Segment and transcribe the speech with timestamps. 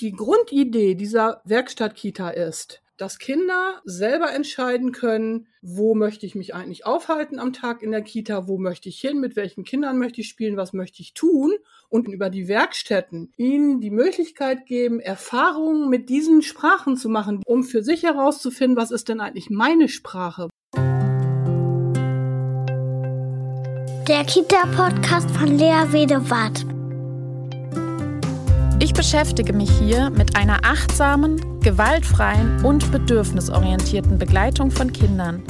[0.00, 6.84] Die Grundidee dieser Werkstattkita ist, dass Kinder selber entscheiden können, wo möchte ich mich eigentlich
[6.84, 10.28] aufhalten am Tag in der Kita, wo möchte ich hin, mit welchen Kindern möchte ich
[10.28, 11.52] spielen, was möchte ich tun
[11.88, 17.62] und über die Werkstätten ihnen die Möglichkeit geben, Erfahrungen mit diesen Sprachen zu machen, um
[17.62, 20.48] für sich herauszufinden, was ist denn eigentlich meine Sprache.
[24.08, 26.73] Der Kita-Podcast von Lea Wedewart.
[29.04, 35.42] Ich beschäftige mich hier mit einer achtsamen, gewaltfreien und bedürfnisorientierten Begleitung von Kindern,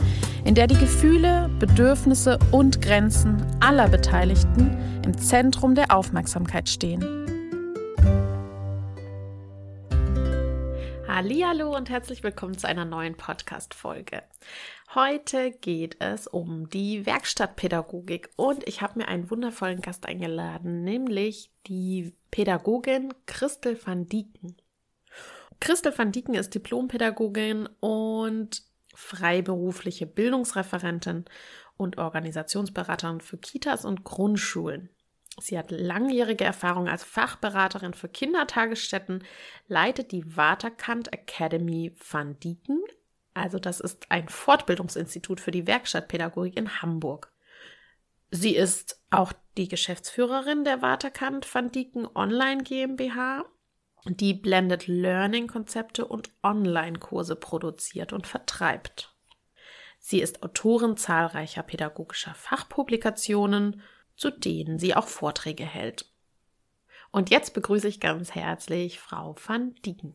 [0.44, 7.00] in der die Gefühle, Bedürfnisse und Grenzen aller Beteiligten im Zentrum der Aufmerksamkeit stehen.
[11.06, 14.24] Hallo und herzlich willkommen zu einer neuen Podcast Folge.
[14.94, 21.50] Heute geht es um die Werkstattpädagogik und ich habe mir einen wundervollen Gast eingeladen, nämlich
[21.66, 24.56] die Pädagogin Christel van Dieken.
[25.58, 28.62] Christel van Dieken ist Diplompädagogin und
[28.94, 31.24] freiberufliche Bildungsreferentin
[31.76, 34.90] und Organisationsberaterin für Kitas und Grundschulen.
[35.40, 39.24] Sie hat langjährige Erfahrung als Fachberaterin für Kindertagesstätten,
[39.66, 42.80] leitet die Waterkant Academy van Dieken
[43.34, 47.32] also das ist ein Fortbildungsinstitut für die Werkstattpädagogik in Hamburg.
[48.30, 53.44] Sie ist auch die Geschäftsführerin der Waterkant van Dieken Online GmbH,
[54.06, 59.14] die Blended Learning Konzepte und Online-Kurse produziert und vertreibt.
[59.98, 63.82] Sie ist Autorin zahlreicher pädagogischer Fachpublikationen,
[64.16, 66.12] zu denen sie auch Vorträge hält.
[67.10, 70.14] Und jetzt begrüße ich ganz herzlich Frau van Dieken.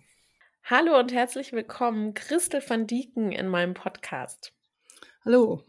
[0.64, 4.54] Hallo und herzlich willkommen, Christel van Dieken in meinem Podcast.
[5.26, 5.64] Hallo.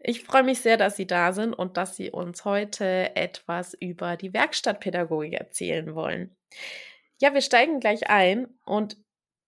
[0.00, 4.16] Ich freue mich sehr, dass Sie da sind und dass Sie uns heute etwas über
[4.16, 6.36] die Werkstattpädagogik erzählen wollen.
[7.18, 8.96] Ja, wir steigen gleich ein und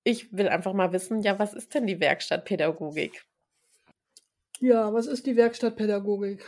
[0.03, 3.25] ich will einfach mal wissen, ja, was ist denn die Werkstattpädagogik?
[4.59, 6.45] Ja, was ist die Werkstattpädagogik?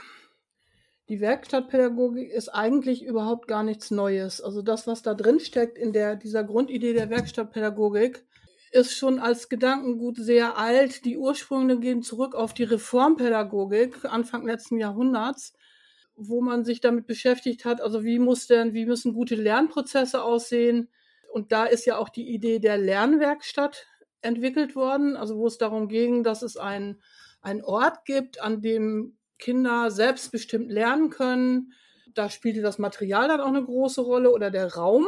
[1.09, 4.41] Die Werkstattpädagogik ist eigentlich überhaupt gar nichts Neues.
[4.41, 8.25] Also das, was da drin steckt in der, dieser Grundidee der Werkstattpädagogik,
[8.71, 11.05] ist schon als Gedankengut sehr alt.
[11.05, 15.53] Die Ursprünge gehen zurück auf die Reformpädagogik Anfang letzten Jahrhunderts,
[16.17, 20.89] wo man sich damit beschäftigt hat, also wie muss denn, wie müssen gute Lernprozesse aussehen?
[21.33, 23.87] Und da ist ja auch die Idee der Lernwerkstatt
[24.23, 27.01] entwickelt worden, also wo es darum ging, dass es ein,
[27.41, 31.73] ein Ort gibt, an dem Kinder selbstbestimmt lernen können.
[32.15, 35.05] Da spielte das Material dann auch eine große Rolle oder der Raum.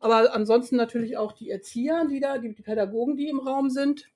[0.00, 4.10] Aber ansonsten natürlich auch die Erzieher, die da, die, die Pädagogen, die im Raum sind.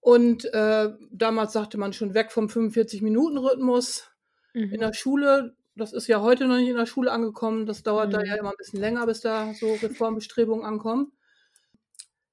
[0.00, 4.10] Und äh, damals sagte man schon weg vom 45-Minuten-Rhythmus
[4.52, 4.74] mhm.
[4.74, 5.56] in der Schule.
[5.74, 7.64] Das ist ja heute noch nicht in der Schule angekommen.
[7.64, 8.12] Das dauert mhm.
[8.12, 11.12] da ja immer ein bisschen länger, bis da so Reformbestrebungen ankommen.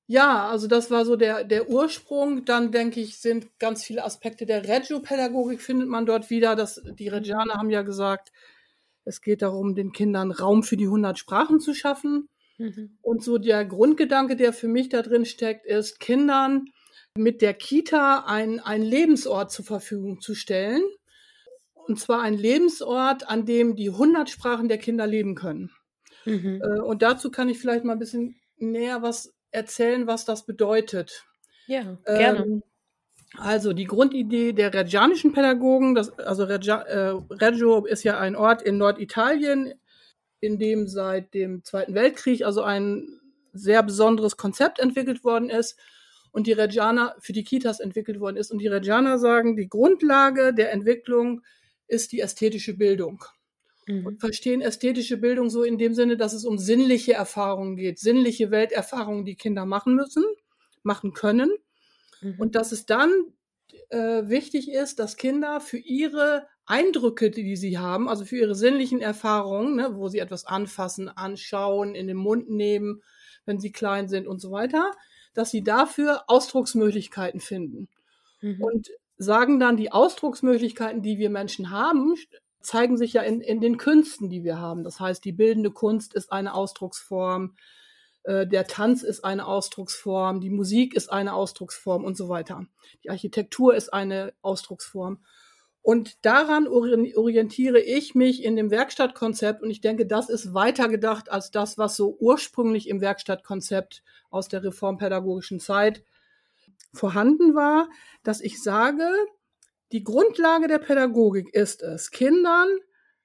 [0.08, 2.46] Ja, also das war so der, der Ursprung.
[2.46, 6.56] Dann denke ich, sind ganz viele Aspekte der Reggio-Pädagogik findet man dort wieder.
[6.56, 8.32] Das, die Reggianer haben ja gesagt,
[9.06, 12.30] es geht darum, den Kindern Raum für die 100 Sprachen zu schaffen.
[12.58, 12.98] Mhm.
[13.02, 16.66] Und so der Grundgedanke, der für mich da drin steckt, ist, Kindern
[17.16, 20.84] mit der Kita ein, ein Lebensort zur Verfügung zu stellen.
[21.74, 25.72] Und zwar ein Lebensort, an dem die 100 Sprachen der Kinder leben können.
[26.26, 26.62] Mhm.
[26.62, 31.26] Äh, und dazu kann ich vielleicht mal ein bisschen näher was erzählen, was das bedeutet.
[31.68, 32.40] Ja, gerne.
[32.40, 32.64] Ähm,
[33.38, 38.62] also die Grundidee der reggianischen Pädagogen, das, also Reggia, äh, Reggio ist ja ein Ort
[38.62, 39.74] in Norditalien,
[40.40, 43.20] in dem seit dem Zweiten Weltkrieg also ein
[43.54, 45.80] sehr besonderes Konzept entwickelt worden ist
[46.32, 48.52] und die Reggianer für die Kitas entwickelt worden ist.
[48.52, 51.42] Und die Reggianer sagen, die Grundlage der Entwicklung
[51.88, 53.24] ist die ästhetische Bildung
[53.88, 54.06] mhm.
[54.06, 58.52] und verstehen ästhetische Bildung so in dem Sinne, dass es um sinnliche Erfahrungen geht, sinnliche
[58.52, 60.24] Welterfahrungen, die Kinder machen müssen,
[60.84, 61.52] machen können.
[62.22, 62.36] Mhm.
[62.40, 63.12] Und dass es dann
[63.90, 69.02] äh, wichtig ist, dass Kinder für ihre Eindrücke, die sie haben, also für ihre sinnlichen
[69.02, 73.02] Erfahrungen, ne, wo sie etwas anfassen, anschauen, in den Mund nehmen,
[73.46, 74.92] wenn sie klein sind und so weiter,
[75.34, 77.90] dass sie dafür Ausdrucksmöglichkeiten finden.
[78.42, 78.62] Mhm.
[78.62, 82.16] Und sagen dann, die Ausdrucksmöglichkeiten, die wir Menschen haben,
[82.64, 84.84] zeigen sich ja in, in den Künsten, die wir haben.
[84.84, 87.56] Das heißt, die bildende Kunst ist eine Ausdrucksform,
[88.24, 92.66] äh, der Tanz ist eine Ausdrucksform, die Musik ist eine Ausdrucksform und so weiter.
[93.04, 95.20] Die Architektur ist eine Ausdrucksform.
[95.82, 101.30] Und daran orientiere ich mich in dem Werkstattkonzept und ich denke, das ist weiter gedacht
[101.30, 106.06] als das, was so ursprünglich im Werkstattkonzept aus der reformpädagogischen Zeit
[106.94, 107.90] vorhanden war,
[108.24, 109.10] dass ich sage,
[109.94, 112.68] die Grundlage der Pädagogik ist es, Kindern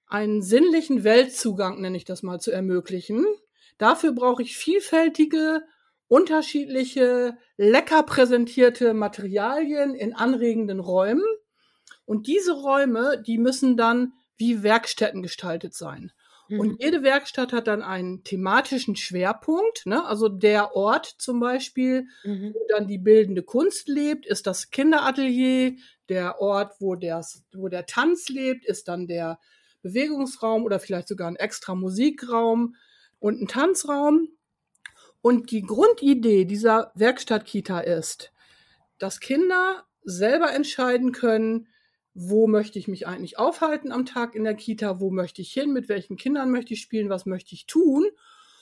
[0.06, 3.26] einen sinnlichen Weltzugang, nenne ich das mal, zu ermöglichen,
[3.78, 5.62] Dafür brauche ich vielfältige,
[6.08, 11.24] unterschiedliche, lecker präsentierte Materialien in anregenden Räumen.
[12.04, 16.12] Und diese Räume, die müssen dann wie Werkstätten gestaltet sein.
[16.48, 16.60] Mhm.
[16.60, 19.86] Und jede Werkstatt hat dann einen thematischen Schwerpunkt.
[19.86, 20.04] Ne?
[20.04, 22.54] Also der Ort zum Beispiel, mhm.
[22.54, 25.76] wo dann die bildende Kunst lebt, ist das Kinderatelier.
[26.08, 29.38] Der Ort, wo, der, wo der Tanz lebt, ist dann der
[29.82, 32.74] Bewegungsraum oder vielleicht sogar ein extra Musikraum
[33.18, 34.28] und ein Tanzraum.
[35.20, 38.32] Und die Grundidee dieser Werkstattkita ist,
[38.98, 41.68] dass Kinder selber entscheiden können,
[42.20, 45.72] wo möchte ich mich eigentlich aufhalten am Tag in der Kita, wo möchte ich hin,
[45.72, 48.06] mit welchen Kindern möchte ich spielen, was möchte ich tun.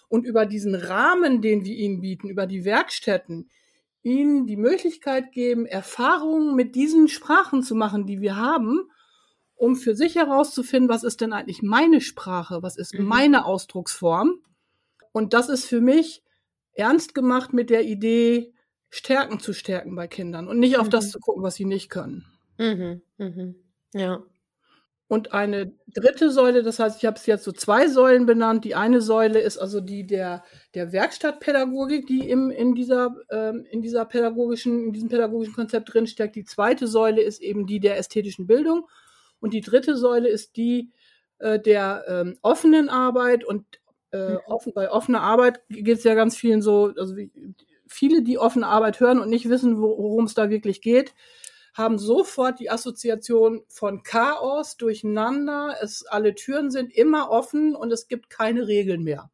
[0.08, 3.48] Und über diesen Rahmen, den wir ihnen bieten, über die Werkstätten,
[4.02, 8.90] ihnen die Möglichkeit geben, Erfahrungen mit diesen Sprachen zu machen, die wir haben,
[9.54, 13.06] um für sich herauszufinden, was ist denn eigentlich meine Sprache, was ist mhm.
[13.06, 14.34] meine Ausdrucksform.
[15.12, 16.22] Und das ist für mich
[16.74, 18.52] ernst gemacht mit der Idee,
[18.90, 20.90] Stärken zu stärken bei Kindern und nicht auf mhm.
[20.90, 22.35] das zu gucken, was sie nicht können.
[22.58, 23.54] Mhm, mhm.
[23.94, 24.22] Ja.
[25.08, 28.64] Und eine dritte Säule, das heißt, ich habe es jetzt so zwei Säulen benannt.
[28.64, 30.42] Die eine Säule ist also die der,
[30.74, 36.34] der Werkstattpädagogik, die im, in, dieser, ähm, in dieser pädagogischen, in diesem pädagogischen Konzept drinsteckt.
[36.34, 38.88] Die zweite Säule ist eben die der ästhetischen Bildung.
[39.38, 40.90] Und die dritte Säule ist die
[41.38, 43.44] äh, der ähm, offenen Arbeit.
[43.44, 43.64] Und
[44.10, 44.38] äh, mhm.
[44.46, 47.14] offen, bei offener Arbeit geht es ja ganz vielen so, also
[47.86, 51.14] viele, die offene Arbeit hören und nicht wissen, worum es da wirklich geht,
[51.76, 58.08] haben sofort die Assoziation von Chaos, Durcheinander, es, alle Türen sind immer offen und es
[58.08, 59.30] gibt keine Regeln mehr.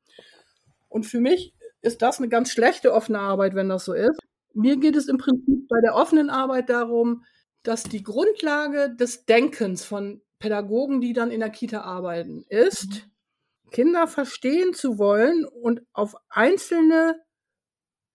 [0.88, 4.18] Und für mich ist das eine ganz schlechte offene Arbeit, wenn das so ist.
[4.54, 7.24] Mir geht es im Prinzip bei der offenen Arbeit darum,
[7.62, 13.70] dass die Grundlage des Denkens von Pädagogen, die dann in der Kita arbeiten, ist, mhm.
[13.70, 17.20] Kinder verstehen zu wollen und auf einzelne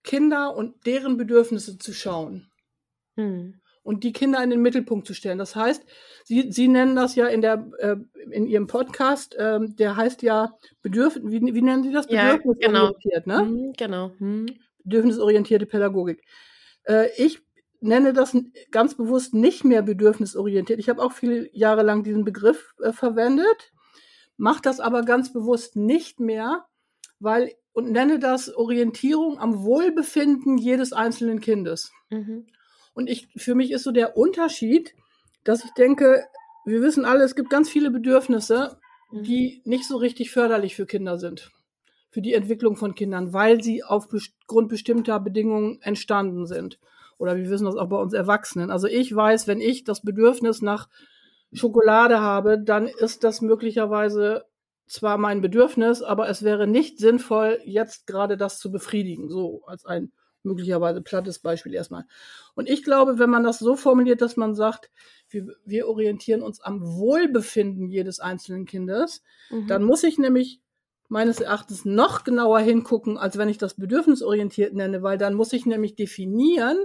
[0.04, 2.50] Kinder und deren Bedürfnisse zu schauen.
[3.16, 5.38] Mhm und die Kinder in den Mittelpunkt zu stellen.
[5.38, 5.84] Das heißt,
[6.24, 7.96] Sie, Sie nennen das ja in, der, äh,
[8.30, 12.06] in Ihrem Podcast, äh, der heißt ja Bedürf wie, wie nennen Sie das?
[12.06, 13.44] Bedürfnisorientiert, ja, genau.
[13.44, 13.50] ne?
[13.50, 14.12] Mhm, genau.
[14.18, 14.46] Mhm.
[14.84, 16.22] Bedürfnisorientierte Pädagogik.
[16.84, 17.40] Äh, ich
[17.80, 18.36] nenne das
[18.70, 20.80] ganz bewusst nicht mehr bedürfnisorientiert.
[20.80, 23.72] Ich habe auch viele Jahre lang diesen Begriff äh, verwendet,
[24.36, 26.66] mache das aber ganz bewusst nicht mehr,
[27.20, 31.92] weil und nenne das Orientierung am Wohlbefinden jedes einzelnen Kindes.
[32.10, 32.46] Mhm.
[32.98, 34.92] Und ich, für mich ist so der Unterschied,
[35.44, 36.24] dass ich denke,
[36.66, 38.76] wir wissen alle, es gibt ganz viele Bedürfnisse,
[39.12, 39.22] mhm.
[39.22, 41.52] die nicht so richtig förderlich für Kinder sind.
[42.10, 46.80] Für die Entwicklung von Kindern, weil sie aufgrund bestimmter Bedingungen entstanden sind.
[47.18, 48.72] Oder wir wissen das auch bei uns Erwachsenen.
[48.72, 50.88] Also ich weiß, wenn ich das Bedürfnis nach
[51.52, 54.44] Schokolade habe, dann ist das möglicherweise
[54.88, 59.28] zwar mein Bedürfnis, aber es wäre nicht sinnvoll, jetzt gerade das zu befriedigen.
[59.28, 60.10] So als ein
[60.48, 62.04] möglicherweise plattes Beispiel erstmal.
[62.54, 64.90] Und ich glaube, wenn man das so formuliert, dass man sagt,
[65.28, 69.66] wir, wir orientieren uns am Wohlbefinden jedes einzelnen Kindes, mhm.
[69.68, 70.60] dann muss ich nämlich
[71.08, 75.64] meines Erachtens noch genauer hingucken, als wenn ich das bedürfnisorientiert nenne, weil dann muss ich
[75.64, 76.78] nämlich definieren,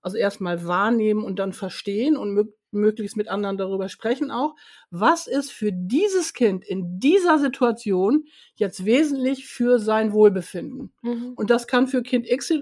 [0.00, 2.34] also erstmal wahrnehmen und dann verstehen und
[2.72, 4.54] möglichst mit anderen darüber sprechen auch.
[4.90, 8.24] Was ist für dieses Kind in dieser Situation
[8.54, 10.92] jetzt wesentlich für sein Wohlbefinden?
[11.02, 11.32] Mhm.
[11.36, 12.52] Und das kann für Kind X,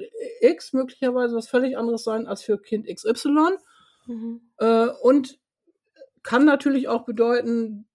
[0.40, 3.56] X, möglicherweise was völlig anderes sein als für Kind XY.
[4.06, 4.40] Mhm.
[4.58, 5.38] Äh, und
[6.22, 7.86] kann natürlich auch bedeuten,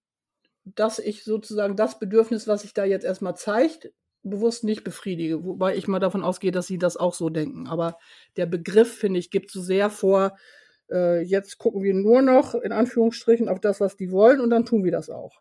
[0.64, 5.76] dass ich sozusagen das Bedürfnis, was sich da jetzt erstmal zeigt, bewusst nicht befriedige, wobei
[5.76, 7.68] ich mal davon ausgehe, dass sie das auch so denken.
[7.68, 7.98] Aber
[8.36, 10.36] der Begriff, finde ich, gibt so sehr vor,
[10.90, 14.64] äh, jetzt gucken wir nur noch in Anführungsstrichen auf das, was die wollen und dann
[14.64, 15.40] tun wir das auch.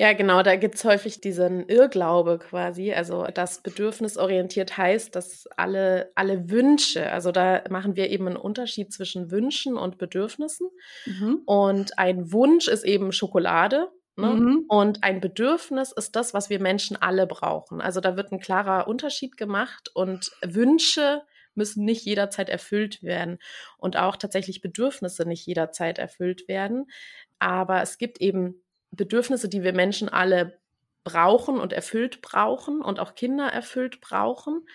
[0.00, 2.90] Ja, genau, da gibt es häufig diesen Irrglaube quasi.
[2.94, 8.94] Also das bedürfnisorientiert heißt, dass alle, alle Wünsche, also da machen wir eben einen Unterschied
[8.94, 10.70] zwischen Wünschen und Bedürfnissen.
[11.04, 11.42] Mhm.
[11.44, 13.88] Und ein Wunsch ist eben Schokolade.
[14.16, 14.28] Ne?
[14.28, 14.64] Mhm.
[14.68, 17.82] Und ein Bedürfnis ist das, was wir Menschen alle brauchen.
[17.82, 21.20] Also da wird ein klarer Unterschied gemacht und Wünsche
[21.60, 23.38] müssen nicht jederzeit erfüllt werden
[23.78, 26.90] und auch tatsächlich Bedürfnisse nicht jederzeit erfüllt werden.
[27.38, 30.58] Aber es gibt eben Bedürfnisse, die wir Menschen alle
[31.04, 34.66] brauchen und erfüllt brauchen und auch Kinder erfüllt brauchen.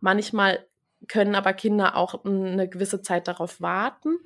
[0.00, 0.66] Manchmal
[1.08, 4.18] können aber Kinder auch eine gewisse Zeit darauf warten.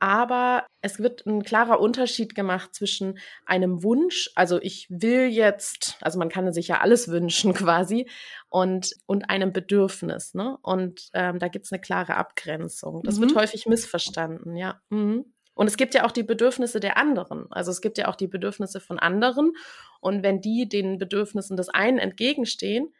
[0.00, 6.18] Aber es wird ein klarer Unterschied gemacht zwischen einem Wunsch, also ich will jetzt, also
[6.18, 8.08] man kann sich ja alles wünschen quasi,
[8.48, 10.34] und, und einem Bedürfnis.
[10.34, 10.56] Ne?
[10.62, 13.02] Und ähm, da gibt es eine klare Abgrenzung.
[13.02, 13.22] Das mhm.
[13.22, 14.80] wird häufig missverstanden, ja.
[14.90, 15.32] Mhm.
[15.54, 17.50] Und es gibt ja auch die Bedürfnisse der anderen.
[17.50, 19.54] Also es gibt ja auch die Bedürfnisse von anderen.
[20.00, 22.94] Und wenn die den Bedürfnissen des einen entgegenstehen,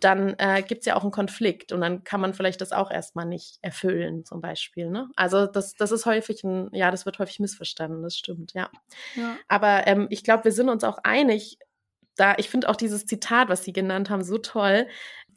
[0.00, 2.90] dann äh, gibt es ja auch einen Konflikt und dann kann man vielleicht das auch
[2.90, 4.90] erstmal nicht erfüllen, zum Beispiel.
[4.90, 5.08] Ne?
[5.16, 8.70] Also das, das ist häufig ein, ja, das wird häufig missverstanden, das stimmt, ja.
[9.16, 9.36] ja.
[9.48, 11.58] Aber ähm, ich glaube, wir sind uns auch einig,
[12.16, 14.86] da, ich finde auch dieses Zitat, was Sie genannt haben, so toll,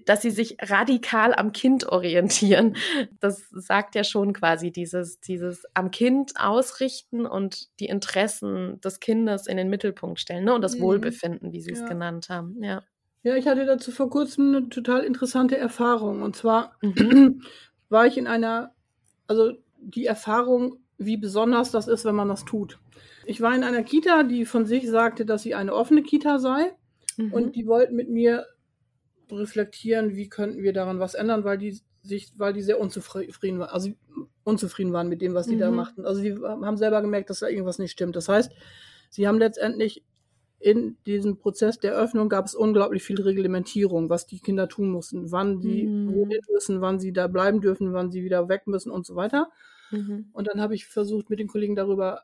[0.05, 2.75] dass sie sich radikal am Kind orientieren.
[3.19, 9.47] Das sagt ja schon quasi dieses, dieses am Kind ausrichten und die Interessen des Kindes
[9.47, 10.53] in den Mittelpunkt stellen ne?
[10.53, 10.81] und das mhm.
[10.81, 12.61] Wohlbefinden, wie Sie es genannt haben.
[12.63, 12.81] Ja.
[13.23, 16.21] Ja, ich hatte dazu vor kurzem eine total interessante Erfahrung.
[16.21, 17.43] Und zwar mhm.
[17.89, 18.73] war ich in einer,
[19.27, 22.79] also die Erfahrung, wie besonders das ist, wenn man das tut.
[23.25, 26.73] Ich war in einer Kita, die von sich sagte, dass sie eine offene Kita sei.
[27.17, 27.33] Mhm.
[27.33, 28.45] Und die wollten mit mir
[29.31, 33.69] reflektieren, wie könnten wir daran was ändern, weil die sich, weil die sehr unzufrieden waren,
[33.69, 33.91] also
[34.43, 35.59] unzufrieden waren mit dem, was die mhm.
[35.59, 36.05] da machten.
[36.05, 38.15] Also die haben selber gemerkt, dass da irgendwas nicht stimmt.
[38.15, 38.51] Das heißt,
[39.09, 40.03] sie haben letztendlich
[40.61, 45.31] in diesem Prozess der Öffnung gab es unglaublich viel Reglementierung, was die Kinder tun mussten,
[45.31, 46.13] wann die mhm.
[46.13, 49.49] wohin müssen, wann sie da bleiben dürfen, wann sie wieder weg müssen und so weiter.
[49.89, 50.29] Mhm.
[50.33, 52.23] Und dann habe ich versucht, mit den Kollegen darüber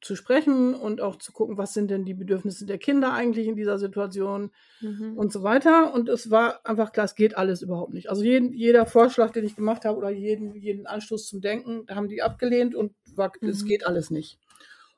[0.00, 3.56] zu sprechen und auch zu gucken, was sind denn die Bedürfnisse der Kinder eigentlich in
[3.56, 4.50] dieser Situation
[4.80, 5.16] mhm.
[5.16, 5.94] und so weiter.
[5.94, 8.10] Und es war einfach klar, es geht alles überhaupt nicht.
[8.10, 12.08] Also jeden, jeder Vorschlag, den ich gemacht habe oder jeden, jeden Anstoß zum Denken, haben
[12.08, 13.48] die abgelehnt und war, mhm.
[13.48, 14.38] es geht alles nicht.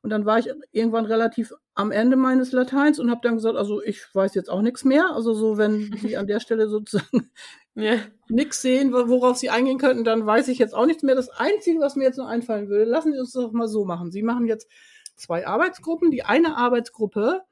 [0.09, 3.83] Und dann war ich irgendwann relativ am Ende meines Lateins und habe dann gesagt, also
[3.83, 5.11] ich weiß jetzt auch nichts mehr.
[5.13, 7.31] Also so, wenn Sie an der Stelle sozusagen
[7.75, 7.97] ja.
[8.31, 11.15] nichts sehen, worauf Sie eingehen könnten, dann weiß ich jetzt auch nichts mehr.
[11.15, 13.85] Das Einzige, was mir jetzt noch einfallen würde, lassen Sie uns das doch mal so
[13.85, 14.11] machen.
[14.11, 14.67] Sie machen jetzt
[15.15, 16.11] zwei Arbeitsgruppen.
[16.11, 17.43] Die eine Arbeitsgruppe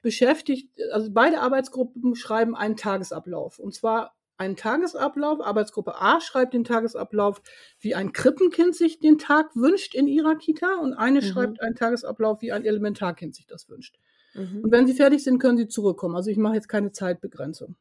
[0.00, 3.58] beschäftigt, also beide Arbeitsgruppen schreiben einen Tagesablauf.
[3.58, 5.40] Und zwar einen Tagesablauf.
[5.40, 7.42] Arbeitsgruppe A schreibt den Tagesablauf,
[7.80, 11.24] wie ein Krippenkind sich den Tag wünscht in ihrer Kita und eine mhm.
[11.24, 13.98] schreibt einen Tagesablauf, wie ein Elementarkind sich das wünscht.
[14.34, 14.62] Mhm.
[14.64, 16.16] Und wenn sie fertig sind, können sie zurückkommen.
[16.16, 17.76] Also ich mache jetzt keine Zeitbegrenzung.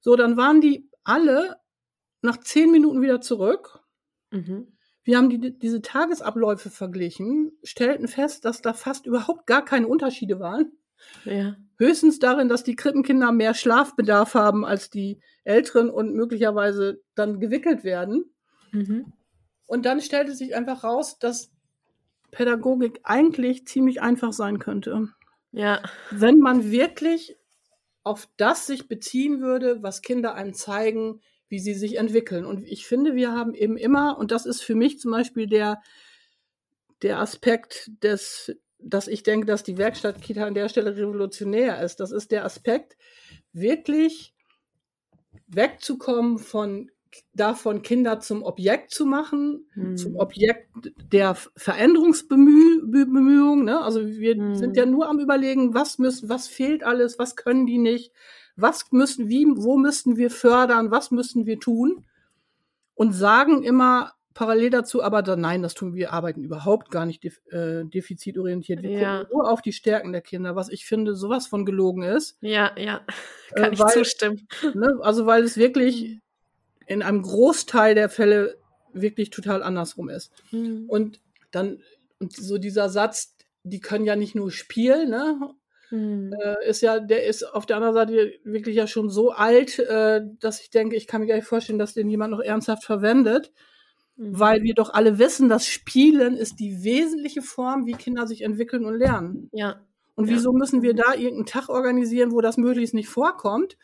[0.00, 1.56] So, dann waren die alle
[2.22, 3.80] nach zehn Minuten wieder zurück.
[4.30, 4.76] Mhm.
[5.04, 10.40] Wir haben die, diese Tagesabläufe verglichen, stellten fest, dass da fast überhaupt gar keine Unterschiede
[10.40, 10.72] waren.
[11.24, 11.56] Ja.
[11.78, 17.84] Höchstens darin, dass die Krippenkinder mehr Schlafbedarf haben als die Älteren und möglicherweise dann gewickelt
[17.84, 18.24] werden.
[18.72, 19.12] Mhm.
[19.66, 21.50] Und dann stellte sich einfach raus, dass
[22.30, 25.08] Pädagogik eigentlich ziemlich einfach sein könnte.
[25.52, 25.82] Ja.
[26.10, 27.36] Wenn man wirklich
[28.02, 32.44] auf das sich beziehen würde, was Kinder einem zeigen, wie sie sich entwickeln.
[32.44, 35.80] Und ich finde, wir haben eben immer, und das ist für mich zum Beispiel der,
[37.02, 42.00] der Aspekt des, dass ich denke, dass die Werkstattkita an der Stelle revolutionär ist.
[42.00, 42.96] Das ist der Aspekt,
[43.52, 44.34] wirklich
[45.46, 46.90] wegzukommen von
[47.32, 49.96] davon, Kinder zum Objekt zu machen, hm.
[49.96, 50.68] zum Objekt
[51.12, 53.64] der Veränderungsbemühungen.
[53.64, 53.80] Ne?
[53.80, 54.56] Also wir hm.
[54.56, 58.12] sind ja nur am überlegen, was müssen, was fehlt alles, was können die nicht,
[58.56, 62.04] was müssen, wie, wo müssten wir fördern, was müssen wir tun
[62.94, 67.22] und sagen immer parallel dazu, aber dann, nein, das tun wir, arbeiten überhaupt gar nicht
[67.22, 68.82] def, äh, defizitorientiert.
[68.82, 69.18] Wir ja.
[69.20, 72.36] gucken nur auf die Stärken der Kinder, was ich finde, sowas von gelogen ist.
[72.40, 73.04] Ja, ja,
[73.54, 74.46] kann äh, weil, ich zustimmen.
[74.74, 76.18] Ne, also weil es wirklich
[76.86, 78.56] in einem Großteil der Fälle
[78.92, 80.32] wirklich total andersrum ist.
[80.50, 80.84] Mhm.
[80.88, 81.82] Und dann,
[82.18, 85.54] und so dieser Satz, die können ja nicht nur spielen, ne?
[85.90, 86.32] Mhm.
[86.32, 90.22] Äh, ist ja, der ist auf der anderen Seite wirklich ja schon so alt, äh,
[90.40, 93.52] dass ich denke, ich kann mir gar nicht vorstellen, dass den jemand noch ernsthaft verwendet.
[94.16, 94.38] Mhm.
[94.38, 98.84] Weil wir doch alle wissen, dass Spielen ist die wesentliche Form, wie Kinder sich entwickeln
[98.84, 99.48] und lernen.
[99.52, 99.80] Ja.
[100.14, 100.58] Und wieso ja.
[100.58, 103.76] müssen wir da irgendeinen Tag organisieren, wo das möglichst nicht vorkommt?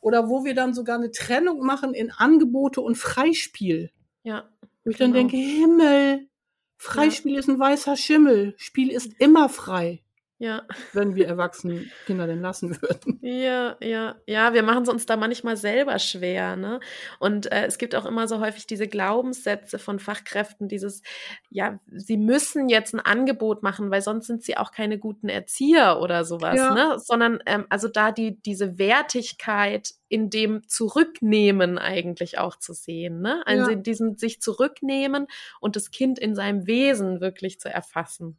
[0.00, 3.90] Oder wo wir dann sogar eine Trennung machen in Angebote und Freispiel.
[4.22, 4.48] Ja.
[4.84, 5.14] Wo ich genau.
[5.14, 6.28] dann denke, Himmel,
[6.76, 7.38] Freispiel ja.
[7.38, 8.54] ist ein weißer Schimmel.
[8.56, 10.02] Spiel ist immer frei.
[10.38, 10.64] Ja.
[10.92, 13.20] Wenn wir erwachsenen Kinder denn lassen würden.
[13.26, 16.80] Ja, ja, ja, wir machen es uns da manchmal selber schwer, ne?
[17.18, 21.02] Und äh, es gibt auch immer so häufig diese Glaubenssätze von Fachkräften, dieses,
[21.50, 25.98] ja, sie müssen jetzt ein Angebot machen, weil sonst sind sie auch keine guten Erzieher
[26.00, 26.74] oder sowas, ja.
[26.74, 26.98] ne?
[26.98, 33.42] Sondern ähm, also da die, diese Wertigkeit in dem Zurücknehmen eigentlich auch zu sehen, ne?
[33.46, 33.72] Also ja.
[33.72, 35.26] in diesem sich zurücknehmen
[35.60, 38.38] und das Kind in seinem Wesen wirklich zu erfassen.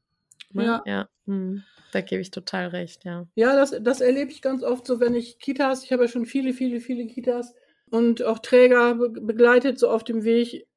[0.51, 0.65] Ne?
[0.65, 0.83] Ja.
[0.85, 1.09] ja.
[1.25, 1.63] Hm.
[1.91, 3.27] Da gebe ich total recht, ja.
[3.35, 6.25] Ja, das, das erlebe ich ganz oft so, wenn ich Kitas, ich habe ja schon
[6.25, 7.53] viele, viele, viele Kitas
[7.89, 10.67] und auch Träger be begleitet, so auf dem Weg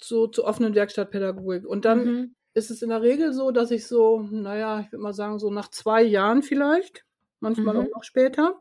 [0.00, 1.66] so zur offenen Werkstattpädagogik.
[1.66, 2.34] Und dann mhm.
[2.54, 5.50] ist es in der Regel so, dass ich so, naja, ich würde mal sagen, so
[5.50, 7.04] nach zwei Jahren vielleicht,
[7.40, 7.80] manchmal mhm.
[7.80, 8.58] auch noch später,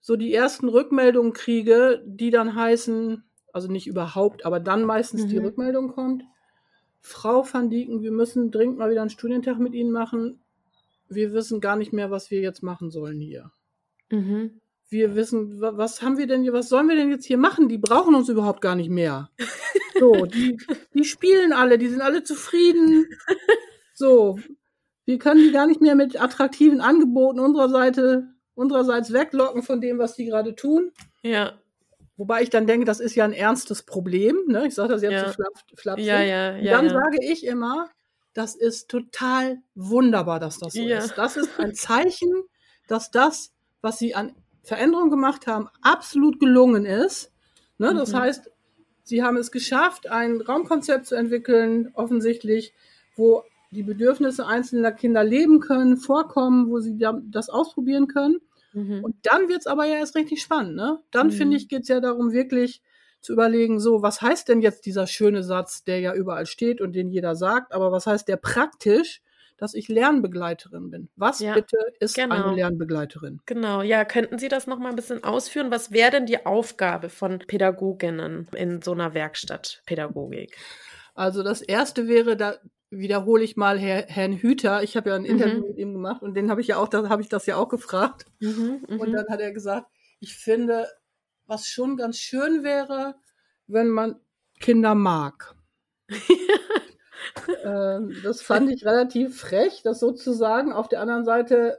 [0.00, 5.28] so die ersten Rückmeldungen kriege, die dann heißen, also nicht überhaupt, aber dann meistens mhm.
[5.28, 6.24] die Rückmeldung kommt
[7.06, 10.40] Frau van Dieken, wir müssen dringend mal wieder einen Studientag mit Ihnen machen.
[11.08, 13.50] Wir wissen gar nicht mehr, was wir jetzt machen sollen hier.
[14.10, 14.60] Mhm.
[14.88, 17.68] Wir wissen, wa- was haben wir denn hier, was sollen wir denn jetzt hier machen?
[17.68, 19.30] Die brauchen uns überhaupt gar nicht mehr.
[19.98, 20.58] So, die,
[20.92, 23.06] die spielen alle, die sind alle zufrieden.
[23.94, 24.38] So,
[25.06, 29.98] wir können die gar nicht mehr mit attraktiven Angeboten unserer Seite, unsererseits weglocken von dem,
[29.98, 30.92] was die gerade tun.
[31.22, 31.52] Ja,
[32.18, 34.36] Wobei ich dann denke, das ist ja ein ernstes Problem.
[34.48, 34.66] Ne?
[34.66, 35.26] Ich sage das jetzt Ja.
[35.28, 36.06] so flap, flapsig.
[36.06, 36.72] ja, ja, Und ja.
[36.72, 36.92] dann ja.
[36.92, 37.88] sage ich immer,
[38.36, 40.98] das ist total wunderbar, dass das so Ja.
[40.98, 41.16] ist.
[41.16, 42.32] Das ist ein Zeichen,
[42.86, 47.32] dass das, was sie an Veränderungen gemacht haben, absolut gelungen ist.
[47.78, 47.94] Ne?
[47.94, 48.18] Das Mhm.
[48.18, 48.50] heißt,
[49.04, 52.74] sie haben es geschafft, ein Raumkonzept zu entwickeln, offensichtlich,
[53.16, 58.40] wo die Bedürfnisse einzelner Kinder leben können, vorkommen, wo sie da- das ausprobieren können.
[58.72, 59.02] Mhm.
[59.04, 61.00] Und dann wird's aber ja erst richtig spannend, ne?
[61.10, 61.32] Dann Mhm.
[61.32, 62.82] finde ich, geht's ja darum, wirklich
[63.26, 66.92] zu überlegen, so, was heißt denn jetzt dieser schöne Satz, der ja überall steht und
[66.94, 69.22] den jeder sagt, aber was heißt der praktisch,
[69.58, 71.08] dass ich Lernbegleiterin bin?
[71.16, 72.34] Was Ja, bitte ist genau.
[72.34, 73.40] eine Lernbegleiterin?
[73.46, 75.70] Genau, ja, könnten Sie das noch mal ein bisschen ausführen?
[75.70, 80.56] Was wäre denn die Aufgabe von Pädagoginnen in so einer Werkstattpädagogik?
[81.14, 82.56] Also das erste wäre, da
[82.90, 84.82] wiederhole ich mal Herr, Herrn Hüter.
[84.82, 85.26] Ich habe ja ein Mhm.
[85.26, 87.56] Interview mit ihm gemacht und den habe ich ja auch, da habe ich das ja
[87.56, 88.26] auch gefragt.
[88.40, 89.12] Mhm, Und mhm.
[89.12, 89.86] dann hat er gesagt,
[90.20, 90.86] ich finde,
[91.46, 93.14] was schon ganz schön wäre,
[93.66, 94.16] wenn man
[94.60, 95.54] Kinder mag.
[97.64, 100.72] ähm, das fand ich relativ frech, das so zu sagen.
[100.72, 101.78] Auf der anderen Seite,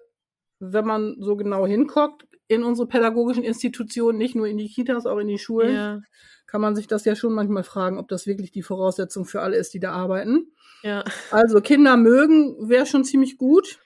[0.59, 5.17] wenn man so genau hinguckt, in unsere pädagogischen Institutionen, nicht nur in die Kitas, auch
[5.17, 6.01] in die Schulen, ja,
[6.45, 9.57] kann man sich das ja schon manchmal fragen, ob das wirklich die Voraussetzung für alle
[9.57, 10.53] ist, die da arbeiten.
[10.81, 11.03] ja.
[11.29, 13.79] Also Kinder mögen wäre schon ziemlich gut.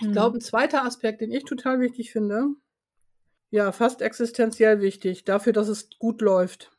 [0.00, 0.12] Ich Mhm.
[0.12, 2.50] glaube, ein zweiter Aspekt, den ich total wichtig finde,
[3.52, 6.72] ja, fast existenziell wichtig, dafür, dass es gut läuft.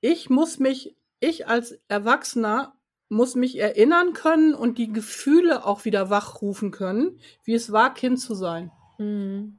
[0.00, 2.76] Ich muss mich, ich als Erwachsener
[3.08, 8.20] muss mich erinnern können und die Gefühle auch wieder wachrufen können, wie es war, Kind
[8.20, 8.70] zu sein.
[8.98, 9.58] Mhm.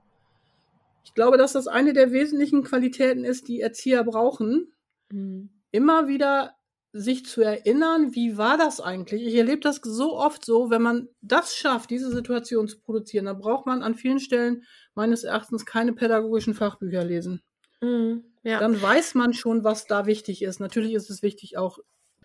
[1.03, 4.74] Ich glaube, dass das eine der wesentlichen Qualitäten ist, die Erzieher brauchen,
[5.12, 5.50] Mhm.
[5.72, 6.56] immer wieder
[6.94, 9.24] sich zu erinnern, wie war das eigentlich?
[9.25, 13.40] Ich erlebe das so oft so, wenn man das schafft, diese Situation zu produzieren, dann
[13.40, 14.64] braucht man an vielen Stellen
[14.96, 17.42] meines Erachtens keine pädagogischen Fachbücher lesen.
[17.82, 18.24] Mhm.
[18.44, 18.60] Ja.
[18.60, 20.60] Dann weiß man schon, was da wichtig ist.
[20.60, 21.79] Natürlich ist es wichtig, auch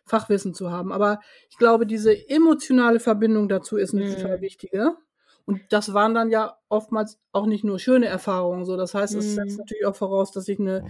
[0.07, 4.05] Fachwissen zu haben, aber ich glaube, diese emotionale Verbindung dazu ist eine Mhm.
[4.05, 4.97] total wichtige.
[5.45, 8.65] Und das waren dann ja oftmals auch nicht nur schöne Erfahrungen.
[8.67, 9.35] So, das heißt, es Mhm.
[9.35, 10.85] setzt natürlich auch voraus, dass ich eine,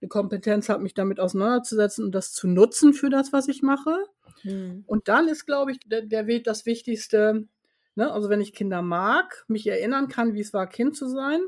[0.00, 4.04] eine Kompetenz habe, mich damit auseinanderzusetzen und das zu nutzen für das, was ich mache.
[4.42, 4.84] Mhm.
[4.86, 7.46] Und dann ist, glaube ich, der, der Weg das Wichtigste,
[7.94, 8.12] ne?
[8.12, 11.40] also wenn ich Kinder mag, mich erinnern kann, wie es war, Kind zu sein,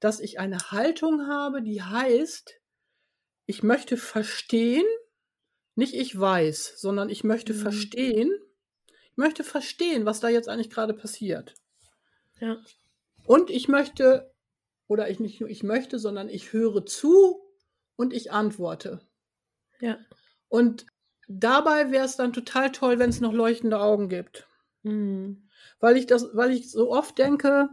[0.00, 2.60] dass ich eine Haltung habe, die heißt,
[3.46, 4.84] ich möchte verstehen,
[5.74, 7.58] nicht ich weiß, sondern ich möchte Mhm.
[7.58, 8.30] verstehen,
[9.10, 11.54] ich möchte verstehen, was da jetzt eigentlich gerade passiert.
[12.40, 12.58] Ja.
[13.24, 14.32] Und ich möchte,
[14.88, 17.45] oder ich nicht nur ich möchte, sondern ich höre zu
[17.96, 19.00] und ich antworte.
[19.80, 19.98] Ja.
[20.48, 20.86] Und
[21.28, 24.46] dabei wäre es dann total toll, wenn es noch leuchtende Augen gibt.
[24.82, 25.48] Mhm.
[25.80, 27.68] Weil ich das, weil ich so oft denke,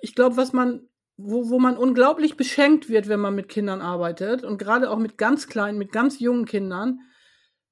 [0.00, 4.44] ich glaube, was man, wo, wo man unglaublich beschenkt wird, wenn man mit Kindern arbeitet
[4.44, 7.00] und gerade auch mit ganz kleinen, mit ganz jungen Kindern,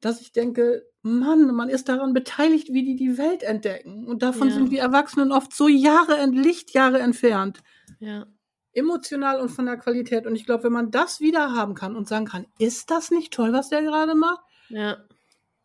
[0.01, 4.07] dass ich denke, Mann, man ist daran beteiligt, wie die die Welt entdecken.
[4.07, 4.55] Und davon Ja.
[4.55, 7.63] sind wir Erwachsenen oft so Jahre, Lichtjahre entfernt.
[8.01, 8.27] Ja.
[8.73, 10.27] Emotional und von der Qualität.
[10.27, 13.33] Und ich glaube, wenn man das wieder haben kann und sagen kann, ist das nicht
[13.33, 14.41] toll, was der gerade macht?
[14.69, 14.99] Ja.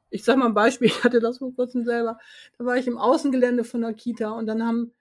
[0.10, 2.18] ich sag mal ein Beispiel, ich hatte das vor kurzem selber.
[2.58, 4.94] Da war ich im Außengelände von der Kita und dann haben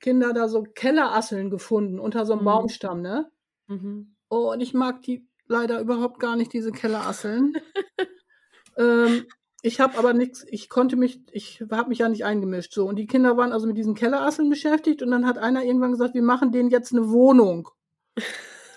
[0.00, 2.46] Kinder da so Kellerasseln gefunden unter so einem Mhm.
[2.46, 3.30] Baumstamm, ne?
[3.68, 4.14] Mhm.
[4.28, 7.54] Oh, und ich mag die leider überhaupt gar nicht, diese Kellerasseln.
[8.78, 9.26] ähm,
[9.62, 12.72] ich habe aber nichts, ich konnte mich, ich habe mich ja nicht eingemischt.
[12.72, 15.92] So, und die Kinder waren also mit diesen Kellerasseln beschäftigt und dann hat einer irgendwann
[15.92, 17.68] gesagt, wir machen denen jetzt eine Wohnung.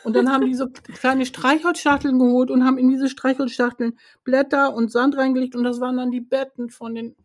[0.03, 4.91] Und dann haben die so kleine Streichholzschachteln geholt und haben in diese Streichholzschachteln Blätter und
[4.91, 7.15] Sand reingelegt und das waren dann die Betten von den,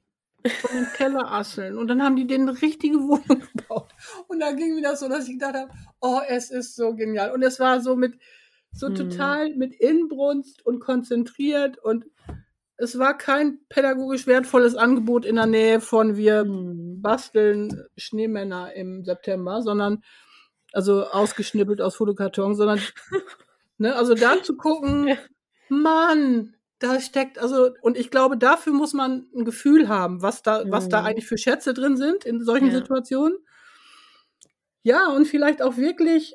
[0.62, 1.76] von den Kellerasseln.
[1.76, 3.92] Und dann haben die denen eine richtige Wohnung gebaut.
[4.28, 5.70] Und da ging mir das so, dass ich gedacht habe,
[6.00, 7.32] oh, es ist so genial.
[7.32, 8.14] Und es war so mit,
[8.72, 8.94] so Hm.
[8.94, 12.06] total mit Inbrunst und konzentriert und
[12.80, 17.02] es war kein pädagogisch wertvolles Angebot in der Nähe von wir Mhm.
[17.02, 20.02] basteln Schneemänner im September, sondern
[20.72, 22.80] also ausgeschnippelt aus Fotokarton, sondern
[23.78, 25.16] ne, also da zu gucken.
[25.68, 30.64] Mann, da steckt also und ich glaube, dafür muss man ein Gefühl haben, was da
[30.68, 31.06] was da Mhm.
[31.06, 32.74] eigentlich für Schätze drin sind in solchen Ja.
[32.74, 33.36] Situationen.
[34.82, 36.34] Ja, und vielleicht auch wirklich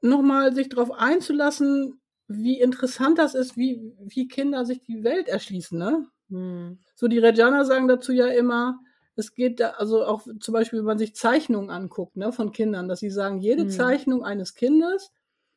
[0.00, 5.78] nochmal sich darauf einzulassen, wie interessant das ist, wie, wie Kinder sich die Welt erschließen,
[5.78, 6.06] ne?
[6.28, 6.78] Mhm.
[6.94, 8.80] So, die Regana sagen dazu ja immer,
[9.14, 12.88] es geht da, also auch zum Beispiel, wenn man sich Zeichnungen anguckt, ne, von Kindern,
[12.88, 13.70] dass sie sagen, jede mhm.
[13.70, 15.12] Zeichnung eines Kindes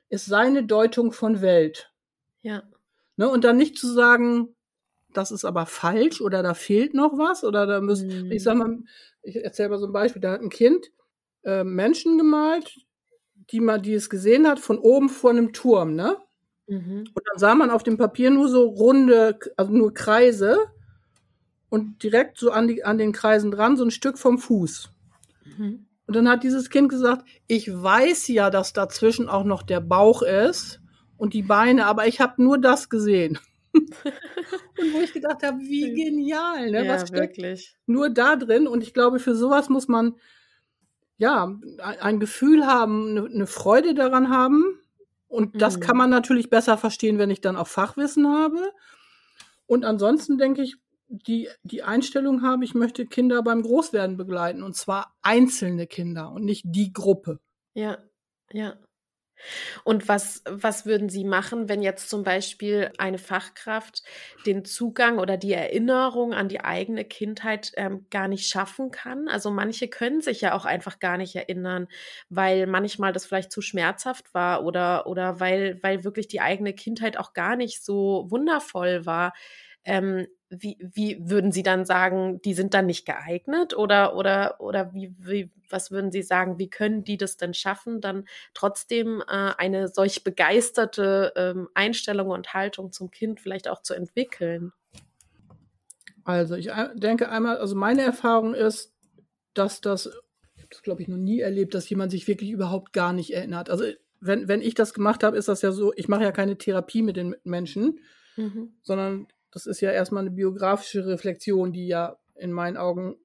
[0.10, 1.92] ist seine Deutung von Welt.
[2.42, 2.64] Ja.
[3.16, 4.56] Ne, und dann nicht zu sagen,
[5.14, 8.32] das ist aber falsch oder da fehlt noch was oder da müssen, mhm.
[8.32, 8.80] ich sag mal,
[9.22, 10.92] ich erzähle mal so ein Beispiel, da hat ein Kind
[11.44, 12.86] äh, Menschen gemalt,
[13.52, 16.18] die man, die es gesehen hat, von oben vor einem Turm, ne?
[16.68, 17.06] Mhm.
[17.14, 20.58] Und dann sah man auf dem Papier nur so runde, also nur Kreise
[21.70, 24.92] und direkt so an, die, an den Kreisen dran, so ein Stück vom Fuß.
[25.58, 25.86] Mhm.
[26.08, 30.22] Und dann hat dieses Kind gesagt, ich weiß ja, dass dazwischen auch noch der Bauch
[30.22, 30.80] ist
[31.18, 33.40] und die Beine, aber ich habe nur das gesehen.
[33.74, 36.86] und wo ich gedacht habe, wie genial, ne?
[36.86, 37.76] Ja, Was steckt wirklich.
[37.88, 38.68] nur da drin?
[38.68, 40.16] Und ich glaube, für sowas muss man
[41.18, 41.58] ja
[42.00, 44.80] ein Gefühl haben, eine, eine Freude daran haben.
[45.36, 45.82] Und das mhm.
[45.82, 48.72] kann man natürlich besser verstehen, wenn ich dann auch Fachwissen habe.
[49.66, 54.64] Und ansonsten denke ich, die, die Einstellung habe, ich möchte Kinder beim Großwerden begleiten.
[54.64, 57.42] Und zwar einzelne Kinder und nicht die Gruppe.
[57.74, 57.98] Ja,
[58.54, 58.78] ja.
[59.84, 64.04] Und was, was würden Sie machen, wenn jetzt zum Beispiel eine Fachkraft
[64.46, 69.28] den Zugang oder die Erinnerung an die eigene Kindheit ähm, gar nicht schaffen kann?
[69.28, 71.88] Also manche können sich ja auch einfach gar nicht erinnern,
[72.30, 77.18] weil manchmal das vielleicht zu schmerzhaft war oder, oder weil, weil wirklich die eigene Kindheit
[77.18, 79.34] auch gar nicht so wundervoll war.
[79.86, 84.94] Ähm, wie, wie würden Sie dann sagen, die sind dann nicht geeignet oder oder oder
[84.94, 89.52] wie, wie was würden Sie sagen, wie können die das denn schaffen, dann trotzdem äh,
[89.58, 94.72] eine solch begeisterte ähm, Einstellung und Haltung zum Kind vielleicht auch zu entwickeln?
[96.24, 98.94] Also ich äh, denke einmal, also meine Erfahrung ist,
[99.54, 100.08] dass das,
[100.56, 103.34] ich habe das glaube ich noch nie erlebt, dass jemand sich wirklich überhaupt gar nicht
[103.34, 103.70] erinnert.
[103.70, 103.86] Also
[104.20, 107.04] wenn, wenn ich das gemacht habe, ist das ja so, ich mache ja keine Therapie
[107.04, 108.00] mit den Menschen,
[108.36, 108.74] mhm.
[108.82, 113.16] sondern das ist ja erstmal eine biografische Reflexion, die ja in meinen Augen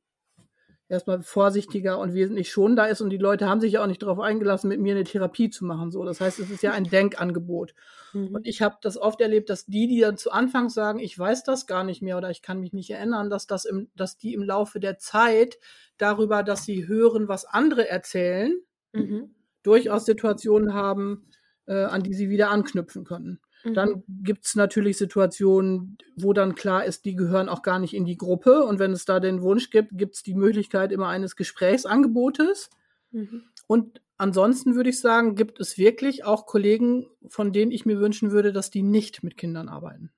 [0.88, 4.02] erstmal vorsichtiger und wesentlich schon da ist und die Leute haben sich ja auch nicht
[4.02, 5.90] darauf eingelassen, mit mir eine Therapie zu machen.
[5.90, 7.74] So, das heißt, es ist ja ein Denkangebot.
[8.12, 8.28] Mhm.
[8.36, 11.42] Und ich habe das oft erlebt, dass die, die dann zu Anfang sagen, ich weiß
[11.42, 14.32] das gar nicht mehr oder ich kann mich nicht erinnern, dass das im, dass die
[14.32, 15.58] im Laufe der Zeit
[15.98, 18.56] darüber, dass sie hören, was andere erzählen,
[18.92, 19.34] mhm.
[19.64, 21.26] durchaus Situationen haben,
[21.66, 23.40] äh, an die sie wieder anknüpfen können.
[23.64, 24.22] Dann mhm.
[24.22, 28.16] gibt es natürlich Situationen, wo dann klar ist, die gehören auch gar nicht in die
[28.16, 28.64] Gruppe.
[28.64, 32.70] Und wenn es da den Wunsch gibt, gibt es die Möglichkeit immer eines Gesprächsangebotes.
[33.10, 33.44] Mhm.
[33.66, 38.30] Und ansonsten würde ich sagen, gibt es wirklich auch Kollegen, von denen ich mir wünschen
[38.30, 40.10] würde, dass die nicht mit Kindern arbeiten.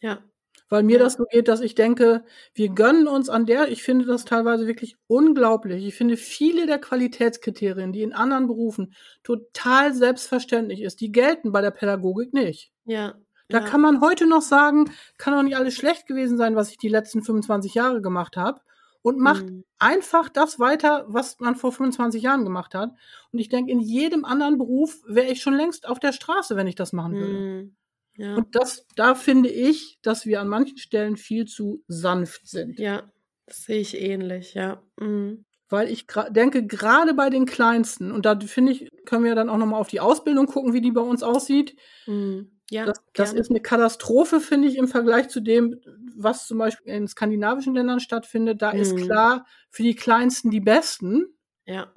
[0.00, 0.22] Ja.
[0.68, 4.06] Weil mir das so geht, dass ich denke, wir gönnen uns an der, ich finde
[4.06, 5.84] das teilweise wirklich unglaublich.
[5.86, 11.60] Ich finde viele der Qualitätskriterien, die in anderen Berufen total selbstverständlich ist, die gelten bei
[11.60, 12.72] der Pädagogik nicht.
[12.86, 13.16] Ja.
[13.50, 13.64] Da ja.
[13.66, 16.88] kann man heute noch sagen, kann doch nicht alles schlecht gewesen sein, was ich die
[16.88, 18.62] letzten 25 Jahre gemacht habe.
[19.02, 19.64] Und macht mhm.
[19.78, 22.92] einfach das weiter, was man vor 25 Jahren gemacht hat.
[23.32, 26.68] Und ich denke, in jedem anderen Beruf wäre ich schon längst auf der Straße, wenn
[26.68, 27.32] ich das machen würde.
[27.32, 27.76] Mhm.
[28.16, 28.36] Ja.
[28.36, 32.78] Und das, da finde ich, dass wir an manchen Stellen viel zu sanft sind.
[32.78, 33.10] Ja,
[33.46, 34.82] das sehe ich ähnlich, ja.
[34.98, 35.44] Mhm.
[35.68, 39.56] Weil ich denke, gerade bei den Kleinsten, und da finde ich, können wir dann auch
[39.56, 41.76] nochmal auf die Ausbildung gucken, wie die bei uns aussieht.
[42.06, 42.50] Mhm.
[42.70, 45.80] Ja, das, das ist eine Katastrophe, finde ich, im Vergleich zu dem,
[46.16, 48.62] was zum Beispiel in skandinavischen Ländern stattfindet.
[48.62, 48.80] Da mhm.
[48.80, 51.26] ist klar, für die Kleinsten die Besten.
[51.66, 51.92] Ja.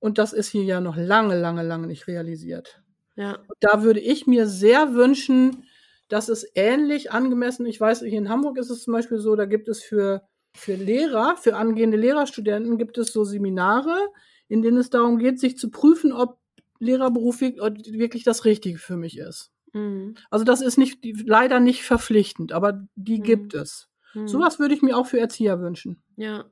[0.00, 2.82] Und das ist hier ja noch lange, lange, lange nicht realisiert.
[3.18, 3.40] Ja.
[3.58, 5.64] Da würde ich mir sehr wünschen,
[6.06, 9.44] dass es ähnlich angemessen, ich weiß, hier in Hamburg ist es zum Beispiel so, da
[9.44, 10.22] gibt es für,
[10.54, 13.98] für Lehrer, für angehende Lehrerstudenten gibt es so Seminare,
[14.46, 16.38] in denen es darum geht, sich zu prüfen, ob
[16.78, 19.50] Lehrerberuf wirklich das Richtige für mich ist.
[19.72, 20.14] Mhm.
[20.30, 23.24] Also das ist nicht leider nicht verpflichtend, aber die mhm.
[23.24, 23.90] gibt es.
[24.14, 24.28] Mhm.
[24.28, 26.00] Sowas würde ich mir auch für Erzieher wünschen.
[26.14, 26.44] Ja,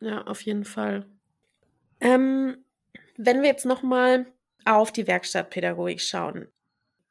[0.00, 1.06] ja, auf jeden Fall.
[2.00, 2.56] Ähm,
[3.18, 4.26] wenn wir jetzt noch mal
[4.64, 6.48] auf die Werkstattpädagogik schauen.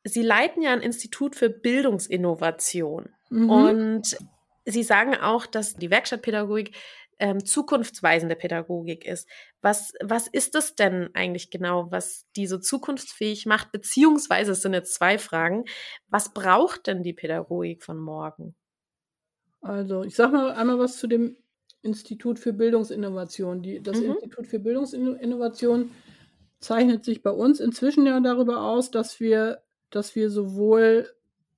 [0.03, 3.49] Sie leiten ja ein Institut für Bildungsinnovation mhm.
[3.49, 4.17] und
[4.65, 6.75] Sie sagen auch, dass die Werkstattpädagogik
[7.19, 9.27] ähm, zukunftsweisende Pädagogik ist.
[9.61, 13.71] Was, was ist das denn eigentlich genau, was die so zukunftsfähig macht?
[13.71, 15.65] Beziehungsweise, es sind jetzt zwei Fragen,
[16.07, 18.55] was braucht denn die Pädagogik von morgen?
[19.61, 21.37] Also, ich sage mal einmal was zu dem
[21.81, 23.61] Institut für Bildungsinnovation.
[23.61, 24.13] Die, das mhm.
[24.13, 25.91] Institut für Bildungsinnovation
[26.63, 31.09] zeichnet sich bei uns inzwischen ja darüber aus, dass wir, dass wir sowohl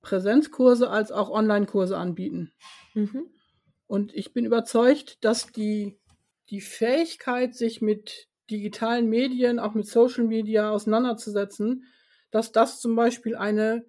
[0.02, 2.52] Präsenzkurse als auch Online-Kurse anbieten.
[2.94, 3.30] Mhm.
[3.86, 5.98] Und ich bin überzeugt, dass die,
[6.50, 11.84] die Fähigkeit, sich mit digitalen Medien, auch mit Social Media auseinanderzusetzen,
[12.30, 13.84] dass das zum Beispiel eine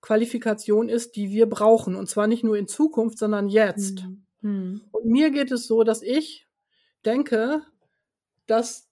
[0.00, 1.94] Qualifikation ist, die wir brauchen.
[1.94, 4.04] Und zwar nicht nur in Zukunft, sondern jetzt.
[4.40, 4.82] Mhm.
[4.92, 6.46] Und mir geht es so, dass ich
[7.04, 7.62] denke,
[8.46, 8.90] dass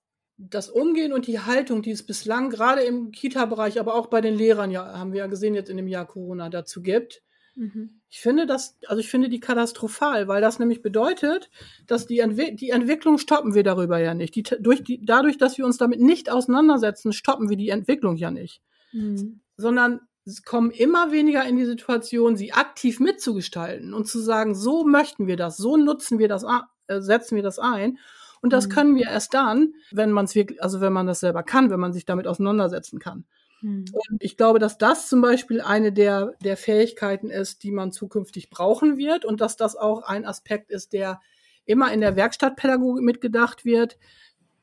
[0.51, 4.35] das Umgehen und die Haltung, die es bislang gerade im Kita-Bereich, aber auch bei den
[4.35, 7.23] Lehrern, ja, haben wir ja gesehen jetzt in dem Jahr Corona dazu gibt.
[7.55, 8.01] Mhm.
[8.09, 11.51] Ich finde das, also ich finde die katastrophal, weil das nämlich bedeutet,
[11.87, 14.35] dass die, Entwi die Entwicklung stoppen wir darüber ja nicht.
[14.35, 18.31] Die, durch die, dadurch, dass wir uns damit nicht auseinandersetzen, stoppen wir die Entwicklung ja
[18.31, 18.63] nicht.
[18.93, 19.41] Mhm.
[19.57, 20.01] Sondern
[20.45, 25.37] kommen immer weniger in die Situation, sie aktiv mitzugestalten und zu sagen, so möchten wir
[25.37, 26.45] das, so nutzen wir das,
[26.87, 27.99] äh, setzen wir das ein.
[28.43, 28.73] Und das Mhm.
[28.73, 31.81] können wir erst dann, wenn man es wirklich, also wenn man das selber kann, wenn
[31.81, 33.25] man sich damit auseinandersetzen kann.
[33.63, 33.85] Mhm.
[33.93, 38.51] Und ich glaube, dass das zum Beispiel eine der, der Fähigkeiten ist, die man zukünftig
[38.51, 41.21] brauchen wird und dass das auch ein Aspekt ist, der
[41.65, 43.97] immer in der Werkstattpädagogik mitgedacht wird,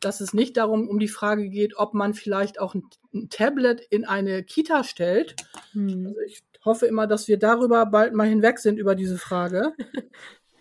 [0.02, 3.82] dass es nicht darum um die Frage geht, ob man vielleicht auch ein, ein Tablet
[3.90, 5.36] in eine Kita stellt.
[5.74, 6.08] Mhm.
[6.08, 9.74] Also ich hoffe immer, dass wir darüber bald mal hinweg sind über diese Frage,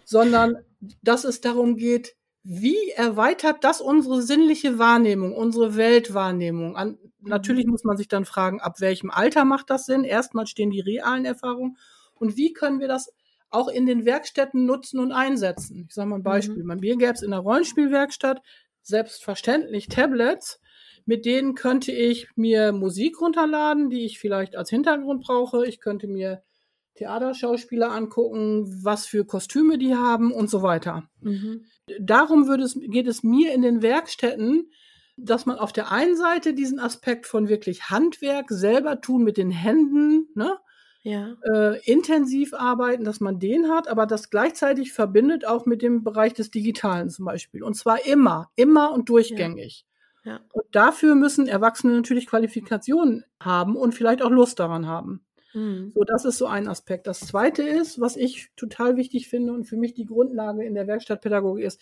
[0.05, 0.59] sondern
[1.03, 2.15] dass es darum geht,
[2.51, 6.77] wie erweitert das unsere sinnliche Wahrnehmung, unsere Weltwahrnehmung?
[6.77, 10.03] An, Natürlich muss man sich dann fragen, ab welchem Alter macht das Sinn?
[10.03, 11.77] Erstmal stehen die realen Erfahrungen.
[12.15, 13.13] Und wie können wir das
[13.51, 15.85] auch in den Werkstätten nutzen und einsetzen?
[15.89, 16.65] Ich sage mal ein Beispiel.
[16.65, 18.41] Bei mir gäbe es in der Rollenspielwerkstatt
[18.81, 20.59] selbstverständlich Tablets,
[21.05, 25.67] mit denen könnte ich mir Musik runterladen, die ich vielleicht als Hintergrund brauche.
[25.67, 26.43] Ich könnte mir
[26.99, 31.09] Theaterschauspieler angucken, was für Kostüme die haben und so weiter.
[31.21, 31.65] Mhm.
[32.01, 34.71] Darum es, geht es mir in den Werkstätten,
[35.17, 39.51] dass man auf der einen Seite diesen Aspekt von wirklich Handwerk selber tun mit den
[39.51, 40.59] Händen, ne,
[41.03, 41.37] Ja.
[41.53, 46.35] äh, intensiv arbeiten, dass man den hat, aber das gleichzeitig verbindet auch mit dem Bereich
[46.35, 47.63] des Digitalen zum Beispiel.
[47.63, 49.87] Und zwar immer, immer und durchgängig.
[50.25, 50.41] Ja.
[50.53, 55.25] Und dafür müssen Erwachsene natürlich Qualifikationen haben und vielleicht auch Lust daran haben.
[55.55, 55.93] Mhm.
[55.95, 57.07] So, das ist so ein Aspekt.
[57.07, 60.87] Das zweite ist, was ich total wichtig finde und für mich die Grundlage in der
[60.87, 61.81] Werkstattpädagogik ist,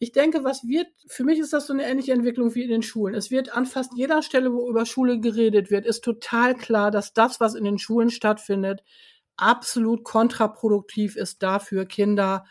[0.00, 2.82] ich denke, was wird, für mich ist das so eine ähnliche Entwicklung wie in den
[2.82, 3.14] Schulen.
[3.14, 7.12] Es wird an fast jeder Stelle, wo über Schule geredet wird, ist total klar, dass
[7.12, 8.84] das, was in den Schulen stattfindet,
[9.36, 12.44] absolut kontraproduktiv ist dafür, Kinder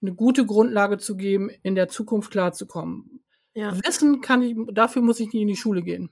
[0.00, 3.22] eine gute Grundlage zu geben, in der Zukunft klarzukommen.
[3.54, 3.76] Ja.
[3.84, 6.10] Wissen kann ich, dafür muss ich nicht in die Schule gehen.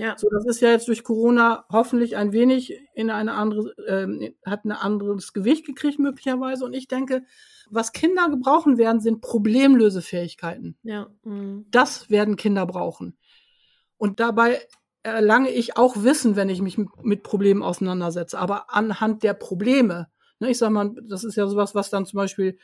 [0.00, 0.16] Ja.
[0.16, 4.64] So, das ist ja jetzt durch Corona hoffentlich ein wenig in eine andere, ähm, hat
[4.64, 6.64] ein anderes Gewicht gekriegt möglicherweise.
[6.64, 7.22] Und ich denke,
[7.68, 10.78] was Kinder gebrauchen werden, sind Problemlösefähigkeiten.
[10.84, 11.10] Ja.
[11.22, 11.66] Mhm.
[11.70, 13.18] Das werden Kinder brauchen.
[13.98, 14.62] Und dabei
[15.02, 18.38] erlange ich auch Wissen, wenn ich mich mit, Problemen auseinandersetze.
[18.38, 20.08] Aber anhand der Probleme.
[20.38, 22.56] Ne, ich sag mal, das ist ja sowas, was dann zum Beispiel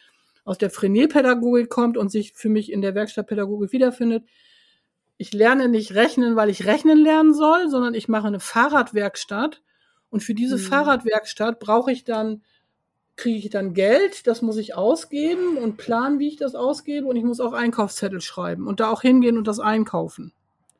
[0.47, 4.25] aus der Frenelpädagogik kommt und sich für mich in der Werkstattpädagogik wiederfindet.
[5.19, 9.63] Ich lerne nicht rechnen, weil ich rechnen lernen soll, sondern ich mache eine Fahrradwerkstatt.
[10.11, 10.61] Und für diese Mhm.
[10.61, 12.43] Fahrradwerkstatt brauche ich dann,
[13.17, 17.07] kriege ich dann Geld, das muss ich ausgeben und planen, wie ich das ausgebe.
[17.07, 20.33] Und ich muss auch Einkaufszettel schreiben und da auch hingehen und das einkaufen.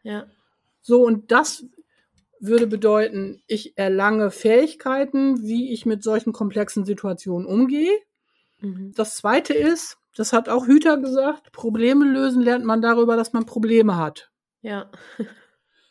[0.03, 0.27] Ja.
[0.83, 1.65] So, und das
[2.39, 7.99] würde bedeuten, ich erlange Fähigkeiten, wie ich mit solchen komplexen Situationen umgehe.
[8.61, 8.93] Mhm.
[8.95, 13.47] Das zweite ist, das hat auch Hüter gesagt, Probleme lösen lernt man darüber, dass man
[13.47, 14.31] Probleme hat.
[14.63, 14.91] Ja.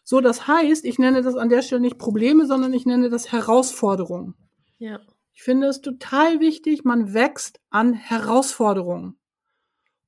[0.07, 3.31] So, das heißt, ich nenne das an der Stelle nicht Probleme, sondern ich nenne das
[3.31, 4.35] Herausforderungen.
[4.77, 4.99] Ja.
[5.33, 9.17] Ich finde es total wichtig, man wächst an Herausforderungen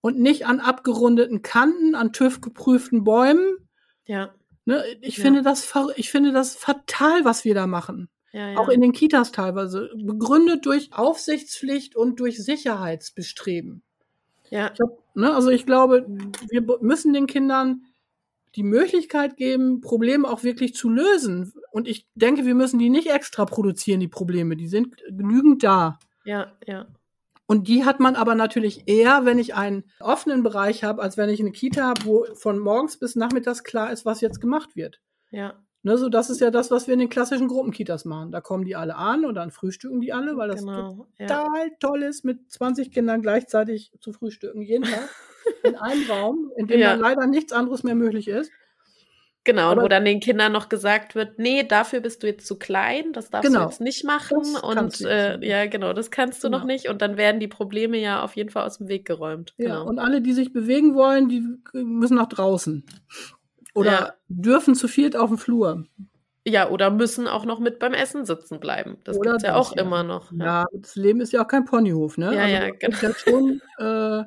[0.01, 3.57] und nicht an abgerundeten Kanten, an TÜV geprüften Bäumen.
[4.05, 4.35] Ja.
[4.65, 5.23] Ne, ich, Ja.
[5.23, 8.07] finde das, ich finde das fatal, was wir da machen.
[8.31, 8.51] Ja.
[8.51, 8.57] ja.
[8.59, 9.89] Auch in den Kitas teilweise.
[9.95, 13.81] Begründet durch Aufsichtspflicht und durch Sicherheitsbestreben.
[14.49, 14.71] Ja.
[14.73, 16.05] Ich hab, ne, also ich glaube,
[16.49, 17.83] wir müssen den Kindern
[18.55, 21.53] die Möglichkeit geben, Probleme auch wirklich zu lösen.
[21.71, 24.55] Und ich denke, wir müssen die nicht extra produzieren, die Probleme.
[24.55, 25.99] Die sind genügend da.
[26.25, 26.53] Ja.
[26.65, 26.87] Ja.
[27.45, 31.29] Und die hat man aber natürlich eher, wenn ich einen offenen Bereich habe, als wenn
[31.29, 34.99] ich eine Kita habe, wo von morgens bis nachmittags klar ist, was jetzt gemacht wird.
[35.31, 35.53] Ja.
[35.87, 38.33] Ne, so das ist ja das, was wir in den klassischen Gruppenkitas machen.
[38.33, 41.07] Da kommen die alle an und dann frühstücken die alle, weil das Genau.
[41.17, 41.27] Ja.
[41.27, 45.07] total toll ist, mit 20 Kindern gleichzeitig zu frühstücken, jeden Tag
[45.63, 46.89] in einem Raum, in dem Ja.
[46.91, 48.51] dann leider nichts anderes mehr möglich ist.
[49.45, 52.57] Genau, und wo dann den Kindern noch gesagt wird, nee, dafür bist du jetzt zu
[52.59, 53.63] klein, das darfst Genau.
[53.63, 54.39] du jetzt nicht machen.
[54.61, 56.73] Und äh, ja, genau, das kannst du noch Genau.
[56.73, 56.89] nicht.
[56.89, 59.53] Und dann werden die Probleme ja auf jeden Fall aus dem Weg geräumt.
[59.57, 59.85] Ja, Genau.
[59.87, 62.83] und alle, die sich bewegen wollen, die müssen nach draußen.
[63.77, 64.13] Oder Ja.
[64.27, 65.85] dürfen zu viert auf dem Flur.
[66.45, 68.97] ja, oder müssen auch noch mit beim Essen sitzen bleiben.
[69.03, 69.81] Das Oder gibt's ja auch ja.
[69.81, 70.31] immer noch.
[70.31, 72.33] Ja, das Leben ist ja auch kein Ponyhof, ne?
[72.33, 74.23] Ja, also ja, muss ja schon äh,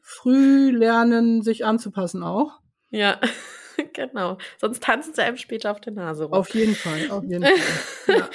[0.00, 2.60] früh lernen, sich anzupassen auch.
[2.90, 3.20] Ja.
[3.92, 4.38] genau.
[4.58, 6.32] Sonst tanzen sie einem später auf der Nase rum.
[6.32, 7.52] Auf jeden Fall, auf jeden Fall.
[8.16, 8.28] Ja.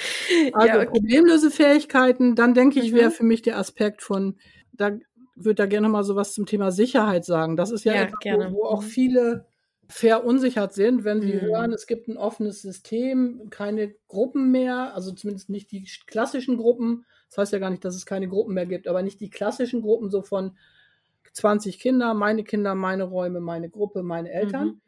[0.52, 0.86] Also ja, okay.
[0.86, 3.14] Problemlösefähigkeiten, dann denke ich, wäre mhm.
[3.14, 4.38] für mich der Aspekt von,
[4.72, 4.92] da
[5.34, 7.56] würde da gerne mal so was zum Thema Sicherheit sagen.
[7.56, 8.86] Das ist ja, ja etwas, wo, wo, auch mhm.
[8.86, 9.49] viele
[9.90, 11.40] verunsichert sind, wenn sie mhm.
[11.40, 17.04] hören, es gibt ein offenes System, keine Gruppen mehr, also zumindest nicht die klassischen Gruppen.
[17.28, 19.82] Das heißt ja gar nicht, dass es keine Gruppen mehr gibt, aber nicht die klassischen
[19.82, 20.56] Gruppen so von
[21.32, 24.66] 20 Kinder, meine Kinder, meine Räume, meine Gruppe, meine Eltern.
[24.66, 24.80] Mhm.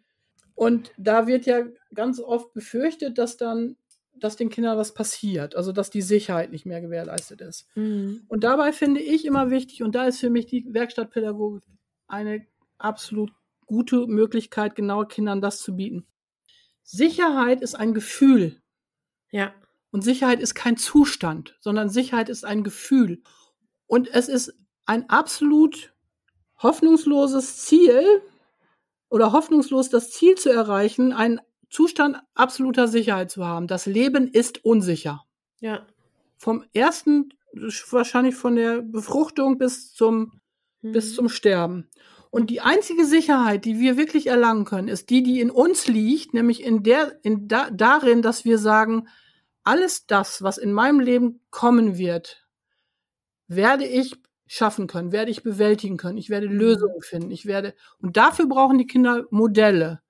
[0.55, 3.77] Und da wird ja ganz oft befürchtet, dass dann,
[4.15, 7.67] dass den Kindern was passiert, also dass die Sicherheit nicht mehr gewährleistet ist.
[7.75, 8.23] Mhm.
[8.29, 11.65] Und dabei finde ich immer wichtig, und da ist für mich die Werkstattpädagogik
[12.07, 12.47] eine
[12.79, 13.33] absolut
[13.73, 16.07] gute Möglichkeit, genau Kindern das zu bieten.
[16.85, 18.61] Sicherheit ist ein Gefühl.
[19.31, 19.53] Ja.
[19.91, 23.23] Und Sicherheit ist kein Zustand, sondern Sicherheit ist ein Gefühl.
[23.87, 24.55] Und es ist
[24.87, 25.95] ein absolut
[26.63, 28.23] hoffnungsloses Ziel
[29.09, 33.67] oder hoffnungslos das Ziel zu erreichen, einen Zustand absoluter Sicherheit zu haben.
[33.67, 35.25] Das Leben ist unsicher.
[35.61, 35.87] Ja.
[36.37, 37.35] Vom ersten,
[37.91, 40.41] wahrscheinlich von der Befruchtung bis zum,
[40.83, 40.93] mhm.
[40.93, 41.89] bis zum Sterben.
[42.33, 46.33] Und die einzige Sicherheit, die wir wirklich erlangen können, ist die, die in uns liegt,
[46.33, 49.07] nämlich in der, in da, darin, dass wir sagen,
[49.65, 52.49] alles das, was in meinem Leben kommen wird,
[53.49, 54.17] werde ich
[54.47, 56.57] schaffen können, werde ich bewältigen können, ich werde mhm.
[56.57, 60.01] Lösungen finden, ich werde, und dafür brauchen die Kinder Modelle.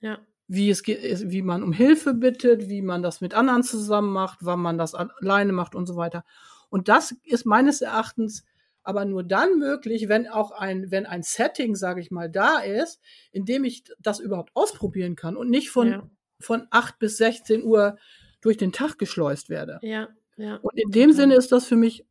[0.00, 0.18] Ja.
[0.48, 4.40] Wie es geht, wie man um Hilfe bittet, wie man das mit anderen zusammen macht,
[4.42, 6.22] wann man das alleine macht und so weiter.
[6.68, 8.44] Und das ist meines Erachtens
[8.86, 13.00] aber nur dann möglich, wenn auch ein, wenn ein Setting, sage ich mal, da ist,
[13.32, 16.10] in dem ich das überhaupt ausprobieren kann und nicht von, ja.
[16.38, 17.98] von 8 bis 16 Uhr
[18.40, 19.80] durch den Tag geschleust werde.
[19.82, 20.56] Ja, ja.
[20.62, 21.12] Und in dem.
[21.12, 22.06] Sinne ist das für mich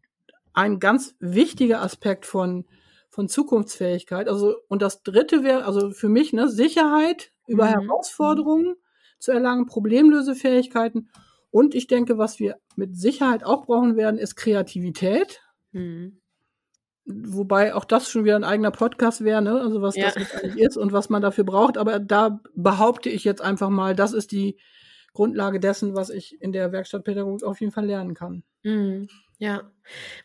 [0.53, 2.65] ein ganz wichtiger Aspekt von,
[3.09, 4.27] von Zukunftsfähigkeit.
[4.27, 7.81] Also, und das dritte wäre, also für mich, ne, Sicherheit über mhm.
[7.81, 8.75] Herausforderungen
[9.17, 11.09] zu erlangen, Problemlösefähigkeiten.
[11.51, 15.41] Und ich denke, was wir mit Sicherheit auch brauchen werden, ist Kreativität.
[15.71, 16.19] Mhm.
[17.05, 19.61] Wobei auch das schon wieder ein eigener Podcast wäre, ne?
[19.61, 20.11] Also was ja.
[20.11, 21.77] das eigentlich ist und was man dafür braucht.
[21.77, 24.57] Aber da behaupte ich jetzt einfach mal, das ist die
[25.13, 28.43] Grundlage dessen, was ich in der Werkstattpädagogik auf jeden Fall lernen kann.
[28.63, 29.07] Mhm.
[29.37, 29.69] Ja,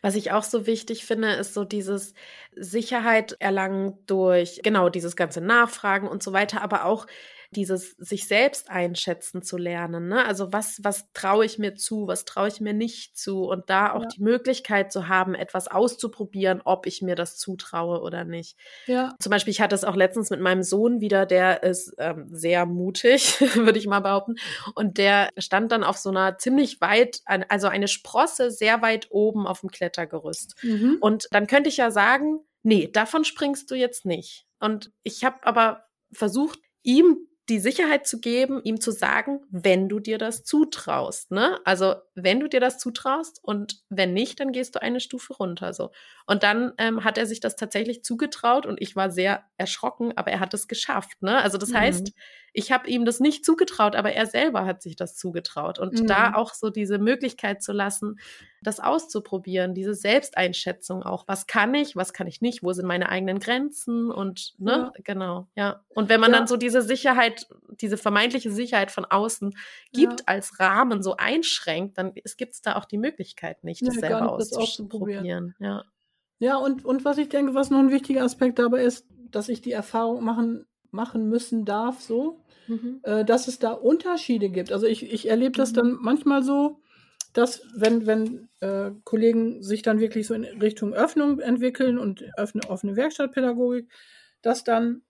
[0.01, 2.13] was ich auch so wichtig finde, ist so dieses
[2.55, 7.07] Sicherheit erlangen durch, genau, dieses ganze Nachfragen und so weiter, aber auch
[7.55, 10.07] dieses sich selbst einschätzen zu lernen.
[10.07, 10.25] Ne?
[10.25, 13.93] Also was, was traue ich mir zu, was traue ich mir nicht zu und da
[13.93, 14.07] auch ja.
[14.07, 18.57] die Möglichkeit zu haben, etwas auszuprobieren, ob ich mir das zutraue oder nicht.
[18.85, 19.13] Ja.
[19.19, 22.65] Zum Beispiel, ich hatte es auch letztens mit meinem Sohn wieder, der ist ähm, sehr
[22.65, 24.35] mutig, würde ich mal behaupten.
[24.75, 29.45] Und der stand dann auf so einer ziemlich weit, also eine Sprosse sehr weit oben
[29.45, 30.55] auf dem Klettergerüst.
[30.63, 30.97] Mhm.
[31.01, 34.45] Und dann könnte ich ja sagen, nee, davon springst du jetzt nicht.
[34.59, 39.99] Und ich habe aber versucht, ihm die Sicherheit zu geben, ihm zu sagen, wenn du
[39.99, 41.59] dir das zutraust, ne?
[41.65, 45.73] Also, wenn du dir das zutraust und wenn nicht, dann gehst du eine Stufe runter,
[45.73, 45.91] so.
[46.25, 50.31] Und dann ähm, hat er sich das tatsächlich zugetraut und ich war sehr erschrocken, aber
[50.31, 51.43] er hat es geschafft, ne?
[51.43, 51.75] Also, das mhm.
[51.75, 52.13] heißt,
[52.53, 55.79] ich habe ihm das nicht zugetraut, aber er selber hat sich das zugetraut.
[55.79, 56.07] Und mhm.
[56.07, 58.19] da auch so diese Möglichkeit zu lassen,
[58.61, 61.27] das auszuprobieren, diese Selbsteinschätzung auch.
[61.27, 65.01] Was kann ich, was kann ich nicht, wo sind meine eigenen Grenzen und, ne, ja.
[65.03, 65.83] genau, ja.
[65.95, 66.39] Und wenn man ja.
[66.39, 67.47] dann so diese Sicherheit,
[67.79, 69.55] diese vermeintliche Sicherheit von außen
[69.93, 70.25] gibt ja.
[70.27, 74.55] als Rahmen, so einschränkt, dann gibt es da auch die Möglichkeit nicht, das selber nicht,
[74.55, 75.85] auszuprobieren, ja.
[76.39, 79.61] Ja, und, und was ich denke, was noch ein wichtiger Aspekt dabei ist, dass ich
[79.61, 82.99] die Erfahrung machen machen müssen darf, so, mhm.
[83.03, 84.71] äh, dass es da Unterschiede gibt.
[84.71, 85.75] Also ich, ich erlebe das mhm.
[85.75, 86.79] dann manchmal so,
[87.33, 92.69] dass wenn, wenn äh, Kollegen sich dann wirklich so in Richtung Öffnung entwickeln und offene,
[92.69, 93.89] offene Werkstattpädagogik,
[94.41, 95.03] dass dann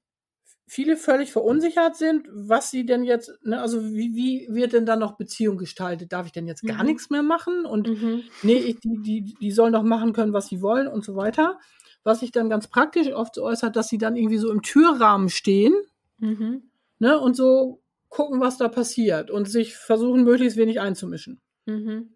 [0.67, 4.99] viele völlig verunsichert sind, was sie denn jetzt, ne, also wie, wie wird denn dann
[4.99, 6.13] noch Beziehung gestaltet?
[6.13, 6.89] Darf ich denn jetzt gar mhm.
[6.89, 7.65] nichts mehr machen?
[7.65, 8.23] Und mhm.
[8.43, 11.59] nee, ich, die, die, die sollen doch machen können, was sie wollen und so weiter
[12.03, 15.29] was sich dann ganz praktisch oft so äußert, dass sie dann irgendwie so im Türrahmen
[15.29, 15.73] stehen
[16.17, 16.63] mhm.
[16.99, 21.41] ne, und so gucken, was da passiert und sich versuchen, möglichst wenig einzumischen.
[21.65, 22.13] Mhm.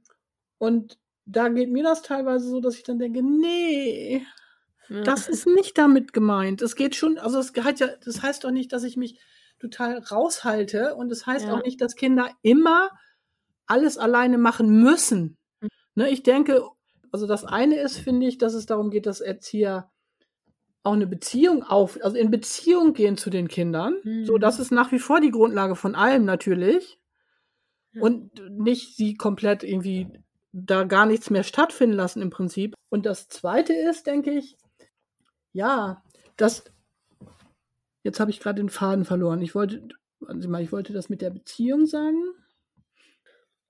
[0.57, 4.25] Und da geht mir das teilweise so, dass ich dann denke, nee,
[4.89, 5.01] ja.
[5.01, 6.61] das ist nicht damit gemeint.
[6.61, 9.19] Es geht schon, also es hat ja, das heißt doch nicht, dass ich mich
[9.59, 11.53] total raushalte und es das heißt ja.
[11.53, 12.91] auch nicht, dass Kinder immer
[13.67, 15.37] alles alleine machen müssen.
[15.61, 15.69] Mhm.
[15.95, 16.63] Ne, ich denke,
[17.15, 19.89] also das eine ist, finde ich, dass es darum geht, dass Erzieher
[20.83, 23.95] auch eine Beziehung auf, also in Beziehung gehen zu den Kindern.
[24.03, 24.25] Mhm.
[24.25, 26.99] So, das ist nach wie vor die Grundlage von allem natürlich.
[27.93, 28.01] Ja.
[28.01, 30.09] Und nicht sie komplett irgendwie
[30.51, 32.75] da gar nichts mehr stattfinden lassen im Prinzip.
[32.89, 34.57] Und das zweite ist, denke ich,
[35.53, 36.03] ja,
[36.35, 36.65] dass
[38.03, 39.41] jetzt habe ich gerade den Faden verloren.
[39.41, 39.87] Ich wollte
[40.19, 42.21] warten Sie mal, ich wollte das mit der Beziehung sagen.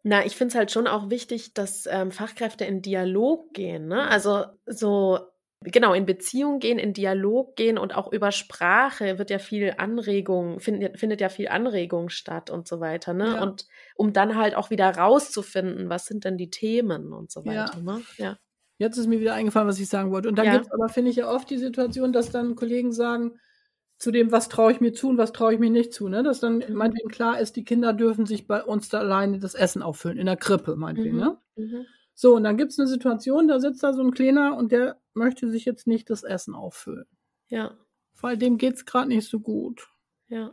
[0.08, 3.88] Na, ich finde es halt schon auch wichtig, dass ähm, Fachkräfte in Dialog gehen.
[3.88, 4.08] Ne?
[4.08, 5.18] Also so
[5.62, 10.60] genau in Beziehung gehen, in Dialog gehen und auch über Sprache wird ja viel Anregung,
[10.60, 13.14] findet, findet ja viel Anregung statt und so weiter.
[13.16, 13.30] Ne?
[13.34, 13.42] Ja.
[13.42, 17.72] Und um dann halt auch wieder rauszufinden, was sind denn die Themen und so weiter.
[17.76, 17.82] Ja.
[17.82, 18.02] Ne?
[18.18, 18.38] ja.
[18.78, 20.30] Jetzt ist mir wieder eingefallen, was ich sagen wollte.
[20.30, 20.54] Und dann Ja.
[20.54, 23.40] gibt es aber, finde ich, ja oft die Situation, dass dann Kollegen sagen,
[24.06, 26.08] zu dem, was traue ich mir zu und was traue ich mir nicht zu.
[26.08, 26.22] Ne?
[26.22, 29.82] Dass dann meinetwegen klar ist, die Kinder dürfen sich bei uns da alleine das Essen
[29.82, 31.16] auffüllen, in der Krippe, meinetwegen.
[31.16, 31.22] Mhm.
[31.24, 31.38] Ne?
[31.56, 31.86] Mhm.
[32.14, 35.02] So, und dann gibt es eine Situation, da sitzt da so ein Kleiner und der
[35.16, 37.08] möchte sich jetzt nicht das Essen auffüllen.
[37.48, 37.76] Ja,
[38.22, 39.88] Weil dem geht es gerade nicht so gut.
[40.28, 40.52] ja.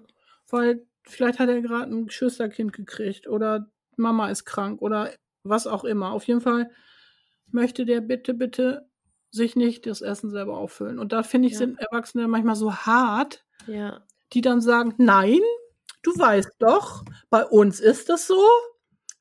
[0.48, 5.11] Weil vielleicht hat er gerade ein Geschwisterkind gekriegt oder Mama ist krank oder
[5.42, 6.12] was auch immer.
[6.12, 6.70] Auf jeden Fall
[7.48, 8.88] möchte der bitte, bitte
[9.33, 10.99] sich nicht das Essen selber auffüllen.
[11.01, 11.59] Und da finde ich, Ja.
[11.61, 14.03] sind Erwachsene manchmal so hart, Ja,
[14.33, 15.41] die dann sagen, nein,
[16.03, 18.41] du weißt doch, bei uns ist das so.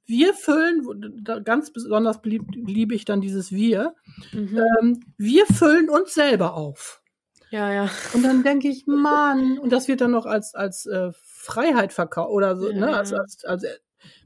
[0.06, 3.96] Wir füllen, ganz besonders liebe ich dann dieses Wir,
[4.34, 4.60] mhm.
[4.82, 7.02] ähm, wir füllen uns selber auf.
[7.50, 7.90] ja, ja.
[8.14, 12.32] Und dann denke ich, Mann, und das wird dann noch als, als äh, Freiheit verkauft
[12.32, 13.78] oder so, Ja, ne, als, als, als äh,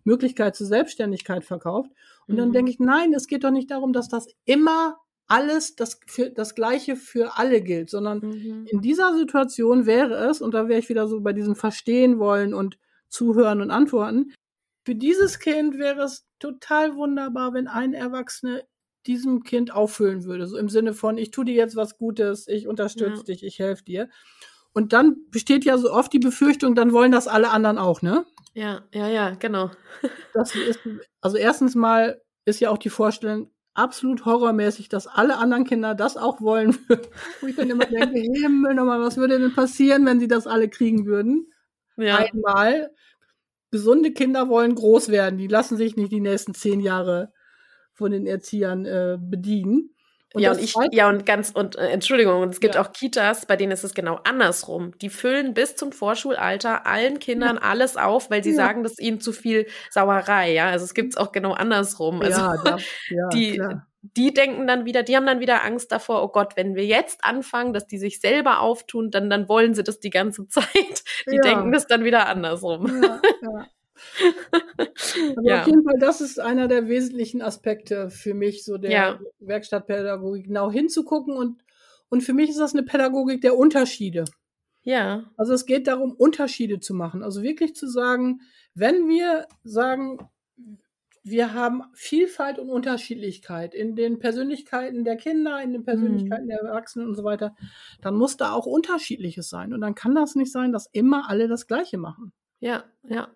[0.04, 1.92] Möglichkeit zur Selbstständigkeit verkauft.
[2.28, 2.54] Und dann Mhm.
[2.54, 4.98] denke ich, nein, es geht doch nicht darum, dass das immer
[5.28, 8.68] alles das, für, das Gleiche für alle gilt, sondern Mhm.
[8.70, 12.54] in dieser Situation wäre es, und da wäre ich wieder so bei diesem Verstehen wollen
[12.54, 12.78] und
[13.10, 14.34] Zuhören und Antworten,
[14.86, 18.62] für dieses Kind wäre es total wunderbar, wenn ein Erwachsener
[19.08, 20.48] diesem Kind auffüllen würde.
[20.48, 23.24] So im Sinne von, ich tue dir jetzt was Gutes, ich unterstütze Ja.
[23.24, 24.10] dich, ich helfe dir.
[24.74, 28.26] Und dann besteht ja so oft die Befürchtung, dann wollen das alle anderen auch, ne?
[28.54, 29.72] Ja, ja, ja, genau.
[30.34, 30.80] Das ist,
[31.22, 36.18] also erstens mal ist ja auch die Vorstellung absolut horrormäßig, dass alle anderen Kinder das
[36.18, 37.08] auch wollen würden.
[37.42, 40.70] Wo ich dann immer denke, Himmel nochmal, was würde denn passieren, wenn sie das alle
[40.70, 41.52] kriegen würden?
[41.98, 42.92] Ja, Einmal,
[43.72, 45.38] gesunde Kinder wollen groß werden.
[45.38, 47.32] Die lassen sich nicht die nächsten zehn Jahre
[47.94, 49.95] von den Erziehern äh, bedienen.
[50.42, 52.82] Ja, das und ich, ja, und ganz, und äh, Entschuldigung, und es gibt Ja.
[52.82, 54.98] auch Kitas, bei denen ist es genau andersrum.
[55.00, 58.56] Die füllen bis zum Vorschulalter allen Kindern alles auf, weil sie Ja.
[58.58, 60.68] sagen, das ist ihnen zu viel Sauerei, ja.
[60.70, 62.22] Also es gibt es auch genau andersrum.
[62.22, 62.78] Also ja, da,
[63.10, 63.88] ja, die, klar.
[64.02, 67.24] die denken dann wieder, die haben dann wieder Angst davor, oh Gott, wenn wir jetzt
[67.24, 71.04] anfangen, dass die sich selber auftun, dann, dann wollen sie das die ganze Zeit.
[71.32, 71.42] Die Ja.
[71.42, 72.88] denken das dann wieder andersrum.
[72.88, 73.66] Ja, ja.
[75.44, 75.62] Ja.
[75.62, 79.20] auf jeden Fall, das ist einer der wesentlichen Aspekte für mich, so der Ja.
[79.40, 81.62] Werkstattpädagogik, genau hinzugucken und,
[82.10, 84.26] und für mich ist das eine Pädagogik der Unterschiede.
[84.84, 87.24] Ja, Also es geht darum, Unterschiede zu machen.
[87.24, 88.42] Also wirklich zu sagen,
[88.76, 90.20] wenn wir sagen,
[91.24, 97.08] wir haben Vielfalt und Unterschiedlichkeit in den Persönlichkeiten der Kinder, in den Persönlichkeiten der Erwachsenen
[97.08, 97.56] und so weiter,
[98.02, 99.74] dann muss da auch Unterschiedliches sein.
[99.74, 102.32] Und dann kann das nicht sein, dass immer alle das Gleiche machen.
[102.60, 103.30] ja, ja.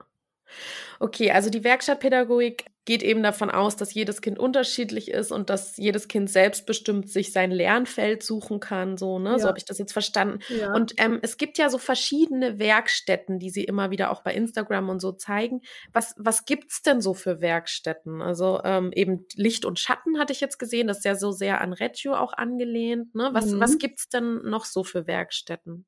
[1.00, 5.78] Okay, also die Werkstattpädagogik geht eben davon aus, dass jedes Kind unterschiedlich ist und dass
[5.78, 9.38] jedes Kind selbstbestimmt sich sein Lernfeld suchen kann, so, ne?
[9.39, 9.50] So Ja.
[9.50, 10.39] habe ich das jetzt verstanden.
[10.50, 10.74] Ja.
[10.74, 14.89] Und ähm, es gibt ja so verschiedene Werkstätten, die sie immer wieder auch bei Instagram
[14.89, 15.62] und so zeigen.
[15.93, 18.22] Was, was gibt's denn so für Werkstätten?
[18.22, 21.62] Also ähm, eben Licht und Schatten hatte ich jetzt gesehen, das ist ja so sehr
[21.62, 23.14] an Reggio auch angelehnt.
[23.16, 23.30] Ne?
[23.34, 23.60] Was, Mhm.
[23.60, 25.86] was gibt's denn noch so für Werkstätten?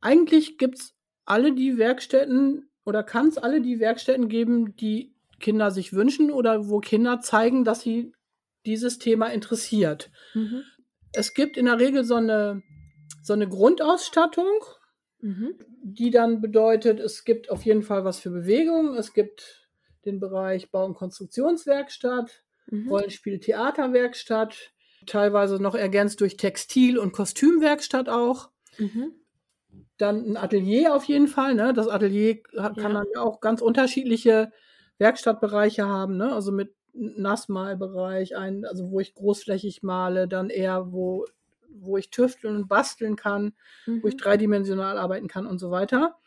[0.00, 5.92] Eigentlich gibt's alle die Werkstätten oder kann es alle die Werkstätten geben, die Kinder sich
[5.92, 8.12] wünschen oder wo Kinder zeigen, dass sie
[8.64, 10.10] dieses Thema interessiert.
[10.34, 10.62] Mhm.
[11.12, 12.62] Es gibt in der Regel so eine,
[13.22, 14.46] so eine Grundausstattung,
[15.20, 15.54] Mhm.
[15.84, 19.68] die dann bedeutet, es gibt auf jeden Fall was für Bewegung, es gibt
[20.04, 22.88] den Bereich Bau- und Konstruktionswerkstatt, Mhm.
[22.88, 24.72] Rollenspiel, Theaterwerkstatt,
[25.06, 28.50] teilweise noch ergänzt durch Textil- und Kostümwerkstatt auch.
[28.78, 29.12] Mhm.
[29.98, 31.54] Dann ein Atelier auf jeden Fall.
[31.54, 31.72] Ne?
[31.72, 32.94] Das Atelier hat, kann Ja.
[32.94, 34.52] dann ja auch ganz unterschiedliche
[34.98, 36.16] Werkstattbereiche haben.
[36.16, 36.32] Ne?
[36.32, 41.24] Also mit Nassmalbereich, ein, also wo ich großflächig male, dann eher wo,
[41.70, 43.54] wo ich tüfteln und basteln kann,
[44.00, 44.18] wo ich Mhm.
[44.18, 46.18] dreidimensional arbeiten kann und so weiter.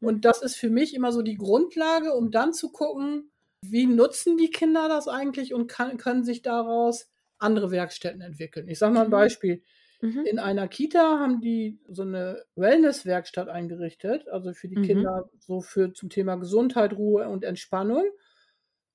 [0.00, 3.30] Und das ist für mich immer so die Grundlage, um dann zu gucken,
[3.62, 8.68] wie nutzen die Kinder das eigentlich und kann, können sich daraus andere Werkstätten entwickeln.
[8.68, 9.10] Ich sage mal ein Mhm.
[9.10, 9.62] Beispiel.
[10.04, 10.24] Mhm.
[10.24, 14.80] In einer Kita haben die so eine Wellness-Werkstatt eingerichtet, also für die Mhm.
[14.80, 18.04] Kinder so für zum Thema Gesundheit, Ruhe und Entspannung.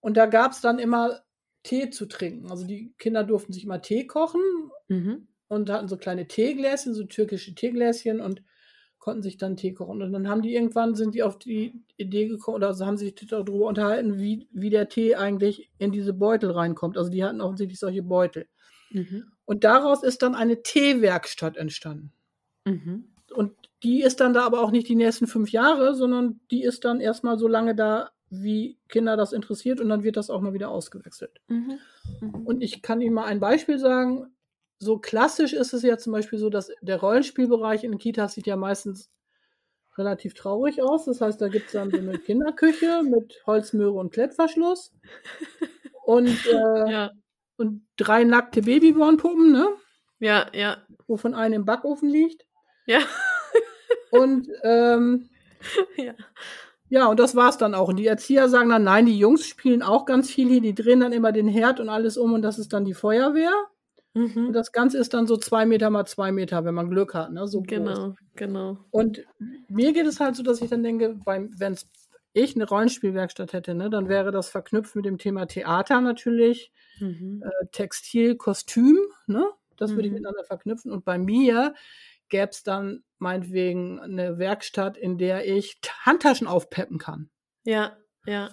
[0.01, 1.22] Und da gab es dann immer
[1.64, 2.51] Tee zu trinken.
[2.51, 4.41] Also die Kinder durften sich mal Tee kochen
[4.89, 5.28] Mhm.
[5.47, 8.43] und hatten so kleine Teegläschen, so türkische Teegläschen und
[8.99, 10.01] konnten sich dann Tee kochen.
[10.01, 13.16] Und dann haben die irgendwann sind die auf die Idee gekommen oder also haben sich
[13.16, 16.97] darüber unterhalten, wie, wie der Tee eigentlich in diese Beutel reinkommt.
[16.97, 18.47] Also die hatten offensichtlich solche Beutel.
[18.91, 19.31] Mhm.
[19.45, 22.11] Und daraus ist dann eine Teewerkstatt entstanden.
[22.65, 23.05] Mhm.
[23.31, 26.85] Und die ist dann da aber auch nicht die nächsten fünf Jahre, sondern die ist
[26.85, 30.53] dann erstmal so lange da, wie Kinder das interessiert und dann wird das auch mal
[30.53, 31.39] wieder ausgewechselt.
[31.47, 31.79] Mhm.
[32.21, 32.45] Mhm.
[32.45, 34.33] Und ich kann Ihnen mal ein Beispiel sagen.
[34.77, 38.47] So klassisch ist es ja zum Beispiel so, dass der Rollenspielbereich in den Kitas sieht
[38.47, 39.09] ja meistens
[39.97, 41.05] relativ traurig aus.
[41.05, 44.93] Das heißt, da gibt es dann so eine Kinderküche mit Holzmöhre und Klettverschluss.
[46.05, 47.11] Und, äh, ja,
[47.60, 49.68] und drei nackte Babybornpuppen, ne?
[50.20, 52.45] ja, ja, Wovon eine im Backofen liegt.
[52.86, 52.99] ja,
[54.12, 55.30] Und ähm,
[55.97, 56.14] ja.
[56.89, 57.89] ja, und das war's dann auch.
[57.89, 60.99] Und die Erzieher sagen dann, nein, die Jungs spielen auch ganz viel hier, die drehen
[60.99, 63.51] dann immer den Herd und alles um und das ist dann die Feuerwehr.
[64.14, 64.53] Und Mhm.
[64.53, 67.47] das Ganze ist dann so zwei Meter mal zwei Meter, wenn man Glück hat, ne?
[67.47, 67.68] So groß.
[67.70, 68.78] Genau, genau.
[68.89, 69.24] Und
[69.68, 71.78] mir geht es halt so, dass ich dann denke, wenn
[72.34, 77.43] ich eine Rollenspielwerkstatt hätte, ne, dann wäre das verknüpft mit dem Thema Theater natürlich, Mhm.
[77.43, 79.45] äh, Textil, Kostüm, ne?
[79.77, 80.17] Das würde ich Mhm.
[80.19, 80.91] miteinander verknüpfen.
[80.91, 81.73] Und bei mir
[82.30, 87.30] gäbe es dann meinetwegen eine Werkstatt, in der ich Handtaschen aufpeppen kann.
[87.63, 88.49] Ja, ja,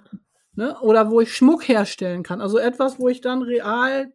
[0.55, 0.79] Ne?
[0.81, 2.41] Oder wo ich Schmuck herstellen kann.
[2.41, 4.13] Also etwas, wo ich dann real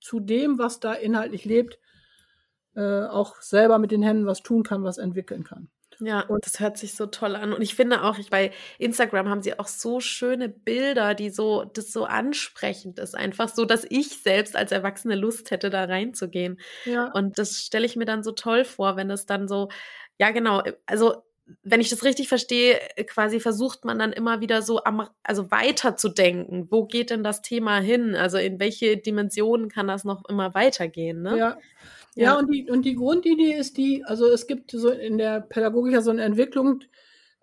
[0.00, 1.78] zu dem, was da inhaltlich lebt,
[2.74, 5.68] äh, auch selber mit den Händen was tun kann, was entwickeln kann.
[6.00, 6.20] Ja.
[6.20, 7.52] Und das hört sich so toll an.
[7.52, 11.64] Und ich finde auch, ich, bei Instagram haben sie auch so schöne Bilder, die so,
[11.64, 13.14] das so ansprechend ist.
[13.16, 16.60] Einfach so, dass ich selbst als Erwachsene Lust hätte, da reinzugehen.
[16.84, 17.10] Ja.
[17.12, 19.68] Und das stelle ich mir dann so toll vor, wenn es dann so,
[20.18, 21.22] ja genau, also
[21.62, 25.96] wenn ich das richtig verstehe, quasi versucht man dann immer wieder so am, also weiter
[25.96, 26.68] zu denken.
[26.70, 28.14] Wo geht denn das Thema hin?
[28.14, 31.22] Also in welche Dimensionen kann das noch immer weitergehen?
[31.22, 31.38] Ne?
[31.38, 31.58] Ja.
[32.18, 32.32] Ja.
[32.32, 35.92] Ja, und die, und die Grundidee ist die, also es gibt so in der Pädagogik
[35.92, 36.80] ja so eine Entwicklung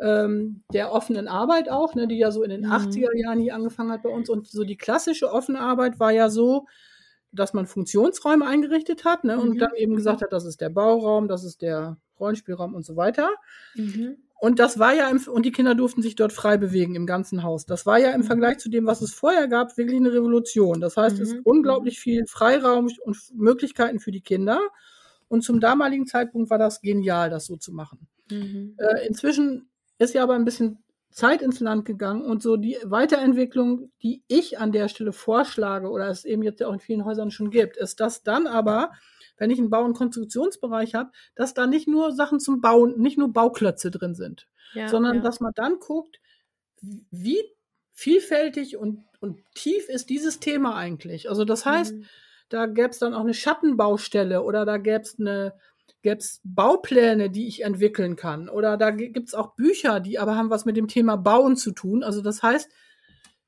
[0.02, 2.72] ähm, der offenen Arbeit auch, ne, die ja so in den Mhm.
[2.72, 4.30] 80er Jahren hier angefangen hat bei uns.
[4.30, 6.66] Und so die klassische offene Arbeit war ja so,
[7.32, 9.42] dass man Funktionsräume eingerichtet hat ne, Mhm.
[9.42, 12.96] und dann eben gesagt hat, das ist der Bauraum, das ist der Rollenspielraum und so
[12.98, 13.30] weiter.
[13.76, 14.18] Mhm.
[14.40, 17.42] Und das war ja im, und die Kinder durften sich dort frei bewegen im ganzen
[17.44, 17.66] Haus.
[17.66, 18.26] Das war ja im Mhm.
[18.26, 20.82] Vergleich zu dem, was es vorher gab, wirklich eine Revolution.
[20.82, 21.36] Das heißt, es Mhm.
[21.38, 24.60] ist unglaublich viel Freiraum und Möglichkeiten für die Kinder.
[25.30, 28.08] Und zum damaligen Zeitpunkt war das genial, das so zu machen.
[28.30, 28.76] Mhm.
[28.78, 30.80] Äh, inzwischen ist ja aber ein bisschen
[31.12, 36.10] Zeit ins Land gegangen und so die Weiterentwicklung, die ich an der Stelle vorschlage oder
[36.10, 38.92] es eben jetzt ja auch in vielen Häusern schon gibt, ist, dass dann aber,
[39.38, 43.18] wenn ich einen Bau- und Konstruktionsbereich habe, dass da nicht nur Sachen zum Bauen, nicht
[43.18, 45.22] nur Bauklötze drin sind, Ja, sondern ja.
[45.22, 46.20] dass man dann guckt,
[46.82, 47.38] wie
[47.94, 51.30] vielfältig und, und tief ist dieses Thema eigentlich.
[51.30, 52.06] Also das heißt, Mhm.
[52.50, 55.54] da gäbe es dann auch eine Schattenbaustelle oder da gäbe es eine
[56.02, 58.48] gäb's Baupläne, die ich entwickeln kann.
[58.50, 61.72] Oder da gibt es auch Bücher, die aber haben was mit dem Thema Bauen zu
[61.72, 62.04] tun.
[62.04, 62.70] Also das heißt,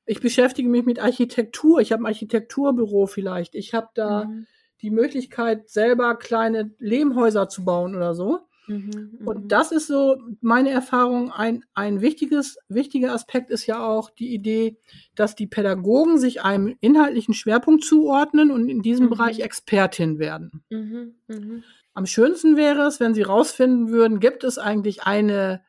[0.06, 1.80] ich beschäftige mich mit Architektur.
[1.80, 3.54] Ich habe ein Architekturbüro vielleicht.
[3.54, 4.46] Ich habe da Mhm.
[4.82, 8.40] Die Möglichkeit, selber kleine Lehmhäuser zu bauen oder so.
[8.68, 9.18] Mhm.
[9.20, 9.26] Mhm.
[9.26, 11.32] Und das ist so meine Erfahrung.
[11.32, 14.76] Ein, ein wichtiges, wichtiger Aspekt ist ja auch die Idee,
[15.14, 19.10] dass die Pädagogen sich einem inhaltlichen Schwerpunkt zuordnen und in diesem Mhm.
[19.10, 20.62] Bereich Expertin werden.
[20.68, 21.14] Mhm.
[21.28, 21.64] Mhm.
[21.94, 25.62] Am schönsten wäre es, wenn sie rausfinden würden, gibt es eigentlich eine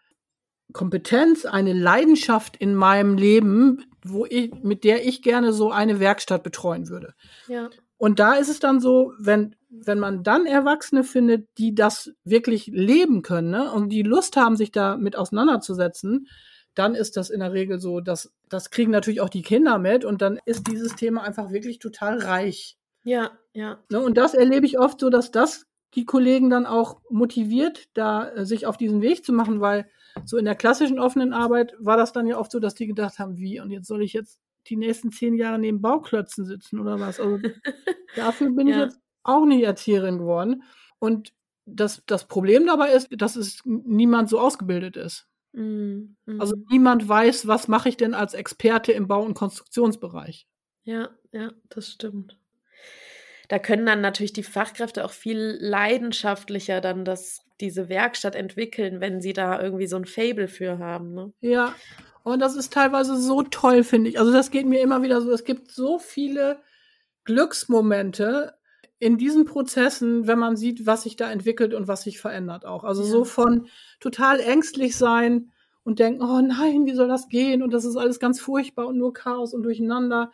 [0.74, 6.44] Kompetenz, eine Leidenschaft in meinem Leben, wo ich, mit der ich gerne so eine Werkstatt
[6.44, 7.16] betreuen würde.
[7.48, 7.70] Ja.
[8.00, 12.68] Und da ist es dann so, wenn, wenn man dann Erwachsene findet, die das wirklich
[12.68, 16.28] leben können ne, und die Lust haben, sich damit auseinanderzusetzen,
[16.76, 20.06] dann ist das in der Regel so, dass das kriegen natürlich auch die Kinder mit
[20.06, 22.78] und dann ist dieses Thema einfach wirklich total reich.
[23.04, 23.80] Ja, ja.
[23.90, 24.00] Ne?
[24.00, 28.46] Und das erlebe ich oft so, dass das die Kollegen dann auch motiviert, da äh,
[28.46, 29.90] sich auf diesen Weg zu machen, weil
[30.24, 33.20] so in der klassischen offenen Arbeit war das dann ja oft so, dass die gedacht
[33.20, 37.00] haben, wie, und jetzt soll ich jetzt die nächsten zehn Jahre neben Bauklötzen sitzen oder
[37.00, 37.20] was?
[37.20, 37.40] Also
[38.16, 38.84] dafür bin ich Ja.
[38.86, 40.64] jetzt auch nicht Erzieherin geworden.
[41.00, 41.34] Und
[41.66, 45.28] das, das Problem dabei ist, dass es niemand so ausgebildet ist.
[45.54, 46.16] Mhm.
[46.40, 46.66] Also Mhm.
[46.70, 50.48] niemand weiß, was mache ich denn als Experte im Bau- und Konstruktionsbereich.
[50.84, 52.38] Ja, ja, das stimmt.
[53.48, 59.22] Da können dann natürlich die Fachkräfte auch viel leidenschaftlicher dann das, diese Werkstatt entwickeln, wenn
[59.22, 61.14] sie da irgendwie so ein Fable für haben.
[61.14, 61.34] Ne?
[61.42, 61.74] Ja,
[62.30, 64.20] und das ist teilweise so toll, finde ich.
[64.20, 65.32] Also das geht mir immer wieder so.
[65.32, 66.60] Es gibt so viele
[67.26, 68.56] Glücksmomente
[69.00, 72.84] in diesen Prozessen, wenn man sieht, was sich da entwickelt und was sich verändert auch.
[72.84, 73.10] Also Ja.
[73.10, 73.68] so von
[74.00, 75.52] total ängstlich sein
[75.84, 77.64] und denken, oh nein, wie soll das gehen?
[77.64, 80.32] Und das ist alles ganz furchtbar und nur Chaos und Durcheinander.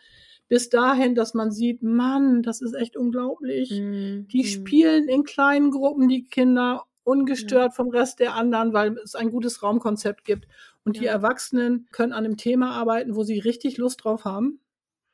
[0.47, 3.71] Bis dahin, dass man sieht, Mann, das ist echt unglaublich.
[3.71, 4.27] Mhm.
[4.31, 4.47] Die Mhm.
[4.47, 9.61] spielen in kleinen Gruppen, die Kinder, ungestört vom Rest der anderen, weil es ein gutes
[9.61, 10.47] Raumkonzept gibt.
[10.85, 11.11] Und die Ja.
[11.13, 14.59] Erwachsenen können an einem Thema arbeiten, wo sie richtig Lust drauf haben.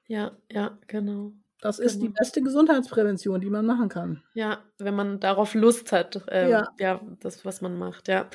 [0.07, 1.33] Ja, ja, genau.
[1.61, 2.15] Das ist die Genau.
[2.17, 4.23] beste Gesundheitsprävention, die man machen kann.
[4.33, 6.67] Ja, wenn man darauf Lust hat, ähm, Ja.
[6.79, 7.01] ja.
[7.21, 8.29] das, was man macht, ja.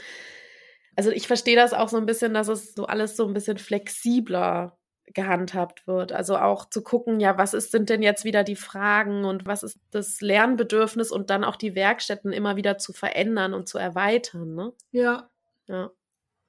[0.96, 3.58] Also ich verstehe das auch so ein bisschen, dass es so alles so ein bisschen
[3.58, 4.78] flexibler
[5.14, 6.12] gehandhabt wird.
[6.12, 9.62] Also auch zu gucken, ja, was ist, sind denn jetzt wieder die Fragen und was
[9.62, 14.54] ist das Lernbedürfnis und dann auch die Werkstätten immer wieder zu verändern und zu erweitern,
[14.54, 14.72] ne?
[14.92, 15.28] Ja.
[15.68, 15.90] Ja,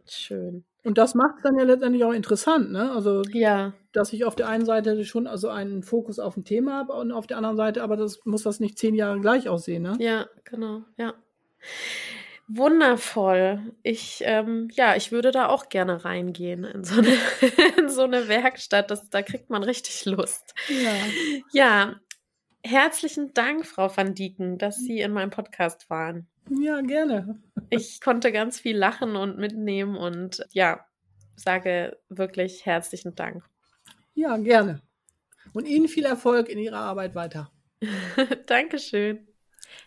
[0.07, 0.65] schön.
[0.87, 2.93] Und das macht es dann ja letztendlich auch interessant, ne?
[2.93, 6.75] Also, Ja, dass ich auf der einen Seite schon also einen Fokus auf ein Thema
[6.75, 9.83] habe und auf der anderen Seite, aber das muss das nicht zehn Jahre gleich aussehen,
[9.83, 9.97] ne?
[9.99, 11.13] ja, genau, ja.
[12.47, 13.73] Wundervoll.
[13.83, 17.17] Ich, ähm, ja, ich würde da auch gerne reingehen in so eine,
[17.77, 18.89] in so eine Werkstatt.
[18.89, 20.55] Das, da kriegt man richtig Lust.
[20.69, 20.93] Ja.
[21.51, 21.95] Ja,
[22.63, 26.27] herzlichen Dank, Frau van Dieken, dass Sie in meinem Podcast waren.
[26.49, 27.41] Ja, gerne.
[27.69, 30.85] Ich konnte ganz viel lachen und mitnehmen und ja,
[31.35, 33.43] sage wirklich herzlichen Dank.
[34.13, 34.81] Ja, gerne.
[35.53, 37.51] Und Ihnen viel Erfolg in Ihrer Arbeit weiter.
[38.45, 39.27] Dankeschön.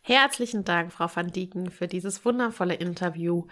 [0.02, 3.46] Herzlichen Dank, Frau van Dieken, für dieses wundervolle Interview.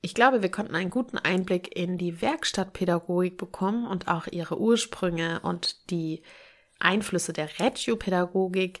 [0.00, 5.40] Ich glaube, wir konnten einen guten Einblick in die Werkstattpädagogik bekommen und auch ihre Ursprünge
[5.40, 6.22] und die
[6.78, 8.80] Einflüsse der Reggio-Pädagogik.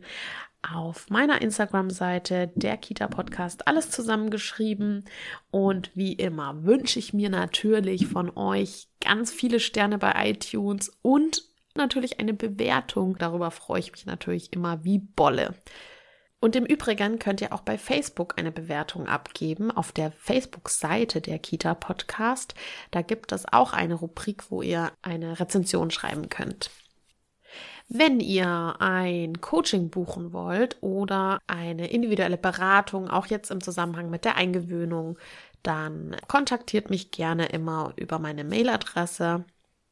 [0.73, 5.05] auf meiner Instagram-Seite der Kita Podcast alles zusammengeschrieben
[5.51, 11.43] und wie immer wünsche ich mir natürlich von euch ganz viele Sterne bei iTunes und
[11.75, 13.15] natürlich eine Bewertung.
[13.19, 15.53] Darüber freue ich mich natürlich immer wie Bolle.
[16.41, 21.37] Und im Übrigen könnt ihr auch bei Facebook eine Bewertung abgeben auf der Facebook-Seite der
[21.37, 22.55] Kita Podcast.
[22.89, 26.71] Da gibt es auch eine Rubrik, wo ihr eine Rezension schreiben könnt.
[27.87, 34.25] Wenn ihr ein Coaching buchen wollt oder eine individuelle Beratung, auch jetzt im Zusammenhang mit
[34.25, 35.19] der Eingewöhnung,
[35.61, 39.45] dann kontaktiert mich gerne immer über meine Mailadresse